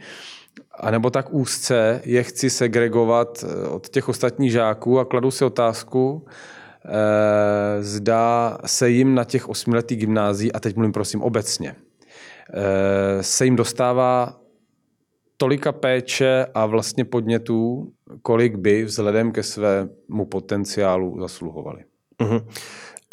a 0.79 0.91
nebo 0.91 1.09
tak 1.09 1.33
úzce 1.33 2.01
je 2.05 2.23
chci 2.23 2.49
segregovat 2.49 3.43
eh, 3.43 3.67
od 3.67 3.89
těch 3.89 4.09
ostatních 4.09 4.51
žáků 4.51 4.99
a 4.99 5.05
kladu 5.05 5.31
si 5.31 5.45
otázku, 5.45 6.25
zda 7.79 8.57
se 8.65 8.89
jim 8.89 9.15
na 9.15 9.23
těch 9.23 9.49
osmiletých 9.49 9.97
gymnází, 9.97 10.51
a 10.51 10.59
teď 10.59 10.75
mluvím 10.75 10.91
prosím 10.91 11.21
obecně, 11.21 11.75
eh, 12.53 13.23
se 13.23 13.45
jim 13.45 13.55
dostává 13.55 14.39
tolika 15.37 15.71
péče 15.71 16.45
a 16.53 16.65
vlastně 16.65 17.05
podnětů, 17.05 17.91
kolik 18.21 18.55
by 18.55 18.83
vzhledem 18.83 19.31
ke 19.31 19.43
svému 19.43 20.25
potenciálu 20.29 21.19
zasluhovali. 21.19 21.83
Uh-huh. 22.21 22.45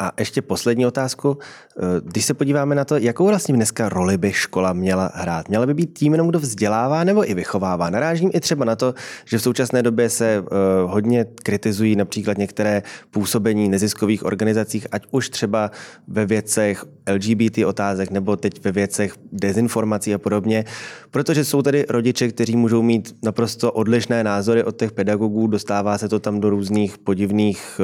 A 0.03 0.11
ještě 0.19 0.41
poslední 0.41 0.85
otázku. 0.85 1.37
Eh, 1.77 1.81
když 2.03 2.25
se 2.25 2.33
podíváme 2.33 2.75
na 2.75 2.85
to, 2.85 2.97
jakou 2.97 3.27
vlastně 3.27 3.55
dneska 3.55 3.89
roli 3.89 4.17
by 4.17 4.33
škola 4.33 4.73
měla 4.73 5.11
hrát? 5.13 5.49
Měla 5.49 5.65
by 5.65 5.73
být 5.73 5.97
tím 5.99 6.11
jenom, 6.11 6.27
kdo 6.27 6.39
vzdělává 6.39 7.03
nebo 7.03 7.29
i 7.29 7.33
vychovává? 7.33 7.89
Narážím 7.89 8.31
i 8.33 8.39
třeba 8.39 8.65
na 8.65 8.75
to, 8.75 8.93
že 9.25 9.37
v 9.37 9.41
současné 9.41 9.83
době 9.83 10.09
se 10.09 10.25
eh, 10.25 10.43
hodně 10.85 11.25
kritizují 11.43 11.95
například 11.95 12.37
některé 12.37 12.83
působení 13.11 13.69
neziskových 13.69 14.25
organizacích, 14.25 14.87
ať 14.91 15.03
už 15.11 15.29
třeba 15.29 15.71
ve 16.07 16.25
věcech 16.25 16.85
LGBT 17.11 17.57
otázek 17.65 18.11
nebo 18.11 18.35
teď 18.35 18.63
ve 18.63 18.71
věcech 18.71 19.13
dezinformací 19.31 20.13
a 20.13 20.17
podobně, 20.17 20.65
protože 21.11 21.45
jsou 21.45 21.61
tady 21.61 21.85
rodiče, 21.89 22.27
kteří 22.27 22.55
můžou 22.55 22.81
mít 22.81 23.15
naprosto 23.23 23.71
odlišné 23.71 24.23
názory 24.23 24.63
od 24.63 24.79
těch 24.79 24.91
pedagogů, 24.91 25.47
dostává 25.47 25.97
se 25.97 26.09
to 26.09 26.19
tam 26.19 26.39
do 26.39 26.49
různých 26.49 26.97
podivných 26.97 27.79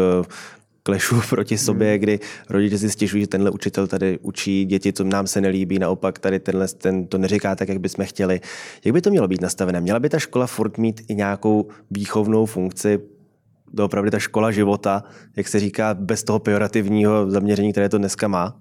klešů 0.83 1.21
proti 1.29 1.57
sobě, 1.57 1.89
hmm. 1.89 1.99
kdy 1.99 2.19
rodiče 2.49 2.77
si 2.77 2.89
stěžují, 2.89 3.23
že 3.23 3.27
tenhle 3.27 3.51
učitel 3.51 3.87
tady 3.87 4.19
učí 4.21 4.65
děti, 4.65 4.93
co 4.93 5.03
nám 5.03 5.27
se 5.27 5.41
nelíbí, 5.41 5.79
naopak 5.79 6.19
tady 6.19 6.39
tenhle 6.39 6.67
ten 6.67 7.07
to 7.07 7.17
neříká 7.17 7.55
tak, 7.55 7.69
jak 7.69 7.77
bychom 7.77 8.05
chtěli. 8.05 8.41
Jak 8.85 8.93
by 8.93 9.01
to 9.01 9.09
mělo 9.09 9.27
být 9.27 9.41
nastavené? 9.41 9.81
Měla 9.81 9.99
by 9.99 10.09
ta 10.09 10.19
škola 10.19 10.47
furt 10.47 10.77
mít 10.77 11.01
i 11.07 11.15
nějakou 11.15 11.67
výchovnou 11.91 12.45
funkci, 12.45 12.99
opravdu 13.81 14.11
ta 14.11 14.19
škola 14.19 14.51
života, 14.51 15.03
jak 15.35 15.47
se 15.47 15.59
říká, 15.59 15.93
bez 15.93 16.23
toho 16.23 16.39
pejorativního 16.39 17.31
zaměření, 17.31 17.71
které 17.71 17.89
to 17.89 17.97
dneska 17.97 18.27
má? 18.27 18.59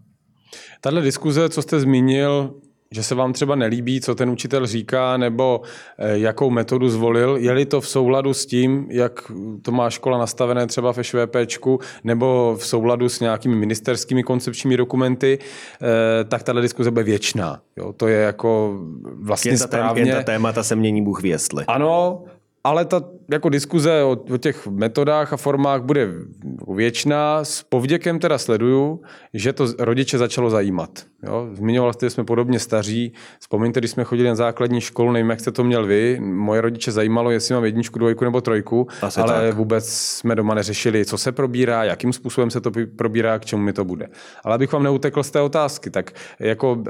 Tahle 0.80 1.02
diskuze, 1.02 1.48
co 1.48 1.62
jste 1.62 1.80
zmínil, 1.80 2.54
že 2.90 3.02
se 3.02 3.14
vám 3.14 3.32
třeba 3.32 3.54
nelíbí, 3.54 4.00
co 4.00 4.14
ten 4.14 4.30
učitel 4.30 4.66
říká, 4.66 5.16
nebo 5.16 5.60
eh, 5.98 6.18
jakou 6.18 6.50
metodu 6.50 6.88
zvolil, 6.88 7.36
je-li 7.36 7.66
to 7.66 7.80
v 7.80 7.88
souladu 7.88 8.34
s 8.34 8.46
tím, 8.46 8.86
jak 8.90 9.32
to 9.62 9.72
má 9.72 9.90
škola 9.90 10.18
nastavené 10.18 10.66
třeba 10.66 10.92
v 10.92 11.02
ŠVPčku, 11.02 11.80
nebo 12.04 12.56
v 12.58 12.66
souladu 12.66 13.08
s 13.08 13.20
nějakými 13.20 13.56
ministerskými 13.56 14.22
koncepčními 14.22 14.76
dokumenty, 14.76 15.38
eh, 15.40 16.24
tak 16.24 16.42
tahle 16.42 16.62
diskuze 16.62 16.90
bude 16.90 17.04
věčná. 17.04 17.60
Jo, 17.76 17.92
to 17.92 18.08
je 18.08 18.20
jako 18.20 18.78
vlastně 19.20 19.58
ta 19.58 19.66
správně. 19.66 20.02
Jen 20.02 20.16
ta 20.16 20.22
témata 20.22 20.62
se 20.62 20.76
mění 20.76 21.02
Bůh 21.02 21.22
věstli. 21.22 21.64
Ano, 21.68 22.22
ale 22.68 22.84
ta 22.84 23.02
jako 23.30 23.48
diskuze 23.48 24.02
o, 24.02 24.16
o 24.34 24.36
těch 24.36 24.66
metodách 24.66 25.32
a 25.32 25.36
formách 25.36 25.82
bude 25.82 26.08
věčná. 26.74 27.44
S 27.44 27.62
povděkem 27.62 28.18
teda 28.18 28.38
sleduju, 28.38 29.00
že 29.34 29.52
to 29.52 29.66
rodiče 29.78 30.18
začalo 30.18 30.50
zajímat. 30.50 30.90
Jo? 31.22 31.48
Zmiňoval 31.52 31.92
jste, 31.92 32.06
že 32.06 32.10
jsme 32.10 32.24
podobně 32.24 32.58
staří. 32.58 33.12
Vzpomeňte, 33.40 33.80
když 33.80 33.90
jsme 33.90 34.04
chodili 34.04 34.28
na 34.28 34.34
základní 34.34 34.80
školu, 34.80 35.12
nevím, 35.12 35.30
jak 35.30 35.40
jste 35.40 35.50
to 35.52 35.64
měl 35.64 35.86
vy. 35.86 36.20
Moje 36.20 36.60
rodiče 36.60 36.92
zajímalo, 36.92 37.30
jestli 37.30 37.54
mám 37.54 37.64
jedničku, 37.64 37.98
dvojku 37.98 38.24
nebo 38.24 38.40
trojku, 38.40 38.86
Asi 39.02 39.20
ale 39.20 39.46
tak. 39.46 39.54
vůbec 39.54 39.88
jsme 39.88 40.34
doma 40.34 40.54
neřešili, 40.54 41.04
co 41.04 41.18
se 41.18 41.32
probírá, 41.32 41.84
jakým 41.84 42.12
způsobem 42.12 42.50
se 42.50 42.60
to 42.60 42.70
probírá, 42.96 43.38
k 43.38 43.44
čemu 43.44 43.62
mi 43.62 43.72
to 43.72 43.84
bude. 43.84 44.08
Ale 44.44 44.54
abych 44.54 44.72
vám 44.72 44.82
neutekl 44.82 45.22
z 45.22 45.30
té 45.30 45.40
otázky, 45.40 45.90
tak 45.90 46.12
jako, 46.38 46.82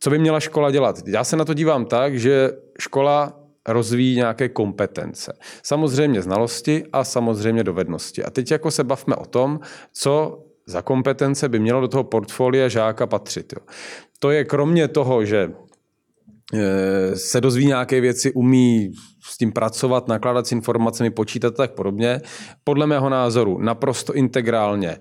co 0.00 0.10
by 0.10 0.18
měla 0.18 0.40
škola 0.40 0.70
dělat? 0.70 0.96
Já 1.06 1.24
se 1.24 1.36
na 1.36 1.44
to 1.44 1.54
dívám 1.54 1.84
tak, 1.84 2.18
že 2.18 2.50
škola 2.80 3.45
rozvíjí 3.66 4.16
nějaké 4.16 4.48
kompetence. 4.48 5.38
Samozřejmě 5.62 6.22
znalosti 6.22 6.84
a 6.92 7.04
samozřejmě 7.04 7.64
dovednosti. 7.64 8.24
A 8.24 8.30
teď 8.30 8.50
jako 8.50 8.70
se 8.70 8.84
bavme 8.84 9.16
o 9.16 9.26
tom, 9.26 9.60
co 9.92 10.42
za 10.66 10.82
kompetence 10.82 11.48
by 11.48 11.58
mělo 11.58 11.80
do 11.80 11.88
toho 11.88 12.04
portfolia 12.04 12.68
žáka 12.68 13.06
patřit. 13.06 13.52
Jo. 13.52 13.66
To 14.18 14.30
je 14.30 14.44
kromě 14.44 14.88
toho, 14.88 15.24
že 15.24 15.52
e, 16.54 17.16
se 17.16 17.40
dozví 17.40 17.66
nějaké 17.66 18.00
věci, 18.00 18.32
umí 18.32 18.92
s 19.24 19.38
tím 19.38 19.52
pracovat, 19.52 20.08
nakládat 20.08 20.46
s 20.46 20.52
informacemi, 20.52 21.10
počítat 21.10 21.54
a 21.54 21.56
tak 21.56 21.74
podobně. 21.74 22.20
Podle 22.64 22.86
mého 22.86 23.08
názoru 23.08 23.58
naprosto 23.58 24.14
integrálně 24.14 24.90
e, 24.90 24.98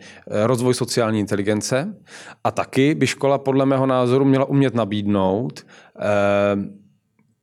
rozvoj 0.47 0.73
sociální 0.73 1.19
inteligence 1.19 1.95
a 2.43 2.51
taky 2.51 2.95
by 2.95 3.07
škola 3.07 3.37
podle 3.37 3.65
mého 3.65 3.85
názoru 3.85 4.25
měla 4.25 4.45
umět 4.45 4.75
nabídnout 4.75 5.65
eh, 5.99 6.84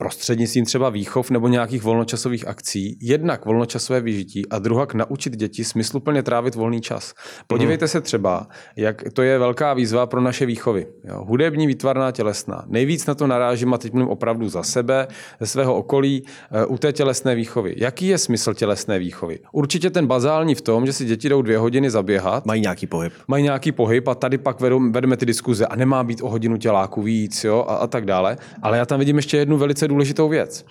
prostřednictvím 0.03 0.65
třeba 0.65 0.91
výchov 0.91 1.31
nebo 1.31 1.49
nějakých 1.49 1.83
volnočasových 1.83 2.49
akcí, 2.49 2.99
jednak 3.01 3.45
volnočasové 3.45 4.01
vyžití 4.01 4.49
a 4.49 4.59
druhak 4.59 4.95
naučit 4.95 5.37
děti 5.37 5.65
smysluplně 5.65 6.23
trávit 6.23 6.55
volný 6.55 6.81
čas. 6.81 7.15
Podívejte 7.47 7.89
se 7.89 8.01
třeba, 8.01 8.47
jak 8.77 9.03
to 9.13 9.23
je 9.23 9.39
velká 9.39 9.75
výzva 9.75 10.07
pro 10.07 10.21
naše 10.21 10.47
výchovy. 10.47 10.87
Jo. 11.05 11.25
Hudební, 11.25 11.67
výtvarná, 11.67 12.11
tělesná. 12.11 12.65
Nejvíc 12.67 13.07
na 13.07 13.15
to 13.15 13.27
narážím 13.27 13.75
a 13.75 13.79
teď 13.79 13.93
mluvím 13.93 14.09
opravdu 14.09 14.49
za 14.49 14.63
sebe, 14.63 15.07
ze 15.41 15.47
svého 15.47 15.75
okolí, 15.77 16.23
eh, 16.51 16.67
u 16.67 16.79
té 16.79 16.93
tělesné 16.93 17.35
výchovy. 17.35 17.75
Jaký 17.77 18.07
je 18.07 18.19
smysl 18.19 18.55
tělesné 18.55 18.99
výchovy? 18.99 19.39
Určitě 19.53 19.91
ten 19.91 20.07
bazální 20.07 20.55
v 20.55 20.61
tom, 20.61 20.87
že 20.87 20.93
si 20.93 21.05
děti 21.05 21.29
jdou 21.29 21.43
dvě 21.43 21.59
hodiny 21.59 21.91
zaběhat. 21.91 22.47
Mají 22.47 22.61
nějaký 22.61 22.87
pohyb. 22.87 23.13
Mají 23.29 23.45
nějaký 23.45 23.73
pohyb 23.73 24.09
a 24.09 24.15
tady 24.15 24.39
pak 24.39 24.61
vedou, 24.61 24.91
vedeme 24.91 25.17
ty 25.17 25.27
diskuze 25.27 25.67
a 25.67 25.77
nemá 25.77 26.05
být 26.05 26.23
o 26.23 26.29
hodinu 26.29 26.57
těláku 26.57 27.03
víc 27.03 27.45
jo, 27.45 27.65
a, 27.69 27.75
a 27.75 27.87
tak 27.87 28.05
dále. 28.05 28.37
Ale 28.63 28.79
já 28.79 28.87
tam 28.87 28.99
vidím 28.99 29.17
ještě 29.17 29.37
jednu 29.37 29.59
velice 29.59 29.92
důležitou 29.93 30.29
věc. 30.29 30.65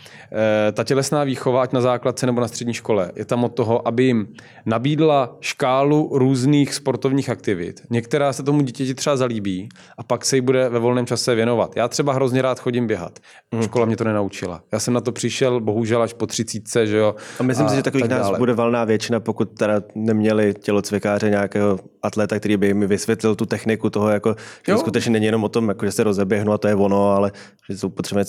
E, 0.67 0.71
ta 0.71 0.84
tělesná 0.84 1.23
výchova, 1.23 1.62
ať 1.62 1.73
na 1.73 1.81
základce 1.81 2.25
nebo 2.25 2.41
na 2.41 2.47
střední 2.47 2.73
škole, 2.73 3.12
je 3.15 3.25
tam 3.25 3.43
od 3.43 3.55
toho, 3.55 3.88
aby 3.88 4.03
jim 4.03 4.27
nabídla 4.65 5.38
škálu 5.39 6.10
různých 6.13 6.73
sportovních 6.73 7.29
aktivit. 7.29 7.81
Některá 7.89 8.34
se 8.34 8.43
tomu 8.43 8.62
dítěti 8.62 8.93
třeba 8.93 9.15
zalíbí 9.15 9.69
a 9.97 10.03
pak 10.03 10.25
se 10.25 10.38
jí 10.38 10.41
bude 10.41 10.69
ve 10.69 10.79
volném 10.79 11.05
čase 11.05 11.36
věnovat. 11.36 11.73
Já 11.75 11.88
třeba 11.88 12.13
hrozně 12.13 12.41
rád 12.41 12.60
chodím 12.60 12.88
běhat. 12.88 13.19
Hmm. 13.53 13.63
Škola 13.63 13.86
mě 13.86 13.97
to 13.97 14.03
nenaučila. 14.03 14.63
Já 14.71 14.79
jsem 14.79 14.93
na 14.93 15.01
to 15.01 15.12
přišel 15.12 15.60
bohužel 15.60 16.01
až 16.01 16.13
po 16.13 16.27
třicítce, 16.27 16.88
že 16.88 16.97
jo. 16.97 17.15
A 17.39 17.43
myslím 17.43 17.67
a 17.67 17.69
si, 17.69 17.75
že 17.75 17.84
takových 17.84 18.07
tak 18.07 18.12
nás 18.12 18.21
dále. 18.21 18.38
bude 18.38 18.53
valná 18.53 18.84
většina, 18.84 19.19
pokud 19.19 19.49
teda 19.57 19.81
neměli 19.95 20.53
tělocvikáře 20.53 21.29
nějakého 21.29 21.79
atleta, 22.03 22.39
který 22.39 22.57
by 22.57 22.73
mi 22.73 22.88
vysvětlil 22.88 23.36
tu 23.36 23.45
techniku 23.45 23.89
toho, 23.89 24.10
jako, 24.10 24.36
že 24.65 24.71
jo. 24.71 24.77
skutečně 24.77 25.12
není 25.12 25.25
jenom 25.25 25.43
o 25.43 25.49
tom, 25.49 25.67
jako, 25.69 25.86
že 25.86 25.91
se 25.91 26.03
rozeběhnu 26.03 26.53
a 26.53 26.57
to 26.57 26.67
je 26.67 26.75
ono, 26.75 27.12
ale 27.12 27.31
že 27.69 27.77
jsou 27.77 27.89
potřebné 27.89 28.23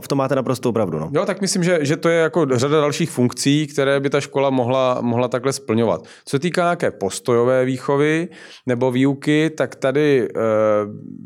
v 0.00 0.07
v 0.08 0.16
tom 0.16 0.18
máte 0.18 0.34
naprosto 0.34 0.72
pravdu. 0.72 0.98
No. 0.98 1.10
Jo, 1.12 1.26
tak 1.26 1.40
myslím, 1.40 1.64
že, 1.64 1.78
že 1.80 1.96
to 1.96 2.08
je 2.08 2.18
jako 2.18 2.46
řada 2.52 2.80
dalších 2.80 3.10
funkcí, 3.10 3.66
které 3.66 4.00
by 4.00 4.10
ta 4.10 4.20
škola 4.20 4.50
mohla, 4.50 4.98
mohla 5.00 5.28
takhle 5.28 5.52
splňovat. 5.52 6.04
Co 6.24 6.30
se 6.30 6.38
týká 6.38 6.62
nějaké 6.62 6.90
postojové 6.90 7.64
výchovy 7.64 8.28
nebo 8.66 8.90
výuky, 8.90 9.50
tak 9.50 9.74
tady 9.74 10.28
e, 10.28 10.28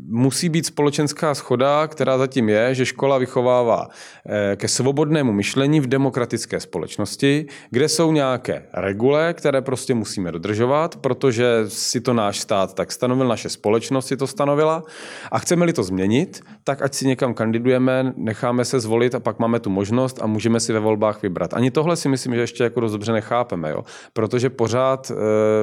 musí 0.07 0.49
být 0.49 0.65
společenská 0.65 1.35
schoda, 1.35 1.87
která 1.87 2.17
zatím 2.17 2.49
je, 2.49 2.75
že 2.75 2.85
škola 2.85 3.17
vychovává 3.17 3.87
e, 4.25 4.55
ke 4.55 4.67
svobodnému 4.67 5.31
myšlení 5.33 5.79
v 5.79 5.87
demokratické 5.87 6.59
společnosti, 6.59 7.45
kde 7.69 7.89
jsou 7.89 8.11
nějaké 8.11 8.65
regule, 8.73 9.33
které 9.33 9.61
prostě 9.61 9.93
musíme 9.93 10.31
dodržovat, 10.31 10.95
protože 10.95 11.63
si 11.67 12.01
to 12.01 12.13
náš 12.13 12.39
stát 12.39 12.73
tak 12.73 12.91
stanovil, 12.91 13.27
naše 13.27 13.49
společnost 13.49 14.07
si 14.07 14.17
to 14.17 14.27
stanovila 14.27 14.83
a 15.31 15.39
chceme-li 15.39 15.73
to 15.73 15.83
změnit, 15.83 16.41
tak 16.63 16.81
ať 16.81 16.93
si 16.93 17.07
někam 17.07 17.33
kandidujeme, 17.33 18.13
necháme 18.15 18.62
se 18.65 18.79
zvolit 18.79 19.15
a 19.15 19.19
pak 19.19 19.39
máme 19.39 19.59
tu 19.59 19.69
možnost 19.69 20.19
a 20.21 20.27
můžeme 20.27 20.59
si 20.59 20.73
ve 20.73 20.79
volbách 20.79 21.21
vybrat. 21.21 21.53
Ani 21.53 21.71
tohle 21.71 21.95
si 21.95 22.09
myslím, 22.09 22.35
že 22.35 22.41
ještě 22.41 22.63
jako 22.63 22.79
dost 22.79 22.91
dobře 22.91 23.11
nechápeme, 23.11 23.71
jo? 23.71 23.83
protože 24.13 24.49
pořád 24.49 25.11
e, 25.11 25.15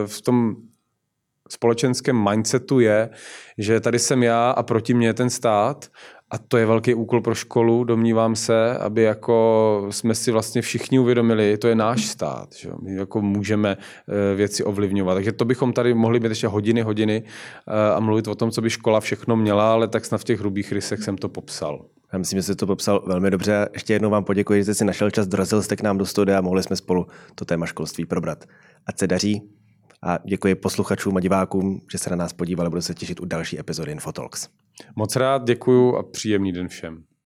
v 0.06 0.22
tom 0.22 0.56
společenském 1.48 2.28
mindsetu 2.30 2.80
je, 2.80 3.10
že 3.58 3.80
tady 3.80 3.98
jsem 3.98 4.22
já 4.22 4.50
a 4.50 4.62
proti 4.62 4.94
mě 4.94 5.06
je 5.06 5.14
ten 5.14 5.30
stát 5.30 5.88
a 6.30 6.38
to 6.38 6.56
je 6.56 6.66
velký 6.66 6.94
úkol 6.94 7.20
pro 7.20 7.34
školu, 7.34 7.84
domnívám 7.84 8.36
se, 8.36 8.78
aby 8.78 9.02
jako 9.02 9.86
jsme 9.90 10.14
si 10.14 10.32
vlastně 10.32 10.62
všichni 10.62 10.98
uvědomili, 10.98 11.58
to 11.58 11.68
je 11.68 11.74
náš 11.74 12.06
stát, 12.06 12.54
že 12.54 12.70
my 12.82 12.94
jako 12.94 13.20
můžeme 13.20 13.76
eh, 13.76 14.34
věci 14.34 14.64
ovlivňovat. 14.64 15.14
Takže 15.14 15.32
to 15.32 15.44
bychom 15.44 15.72
tady 15.72 15.94
mohli 15.94 16.20
být 16.20 16.28
ještě 16.28 16.46
hodiny, 16.46 16.82
hodiny 16.82 17.22
eh, 17.68 17.94
a 17.94 18.00
mluvit 18.00 18.28
o 18.28 18.34
tom, 18.34 18.50
co 18.50 18.62
by 18.62 18.70
škola 18.70 19.00
všechno 19.00 19.36
měla, 19.36 19.72
ale 19.72 19.88
tak 19.88 20.04
snad 20.04 20.20
v 20.20 20.24
těch 20.24 20.40
hrubých 20.40 20.72
rysech 20.72 21.02
jsem 21.02 21.16
to 21.16 21.28
popsal. 21.28 21.84
Já 22.12 22.18
myslím, 22.18 22.38
že 22.38 22.42
jste 22.42 22.54
to 22.54 22.66
popsal 22.66 23.04
velmi 23.06 23.30
dobře. 23.30 23.68
Ještě 23.72 23.92
jednou 23.92 24.10
vám 24.10 24.24
poděkuji, 24.24 24.60
že 24.60 24.64
jste 24.64 24.74
si 24.74 24.84
našel 24.84 25.10
čas, 25.10 25.26
dorazil 25.26 25.62
jste 25.62 25.76
k 25.76 25.82
nám 25.82 25.98
do 25.98 26.06
studia 26.06 26.38
a 26.38 26.40
mohli 26.40 26.62
jsme 26.62 26.76
spolu 26.76 27.06
to 27.34 27.44
téma 27.44 27.66
školství 27.66 28.06
probrat. 28.06 28.44
Ať 28.86 28.98
se 28.98 29.06
daří 29.06 29.42
a 30.02 30.18
děkuji 30.24 30.54
posluchačům 30.54 31.16
a 31.16 31.20
divákům, 31.20 31.80
že 31.92 31.98
se 31.98 32.10
na 32.10 32.16
nás 32.16 32.32
podívali. 32.32 32.70
Budu 32.70 32.82
se 32.82 32.94
těšit 32.94 33.20
u 33.20 33.24
další 33.24 33.60
epizody 33.60 33.92
Infotalks. 33.92 34.48
Moc 34.96 35.16
rád 35.16 35.44
děkuju 35.44 35.96
a 35.96 36.02
příjemný 36.02 36.52
den 36.52 36.68
všem. 36.68 37.04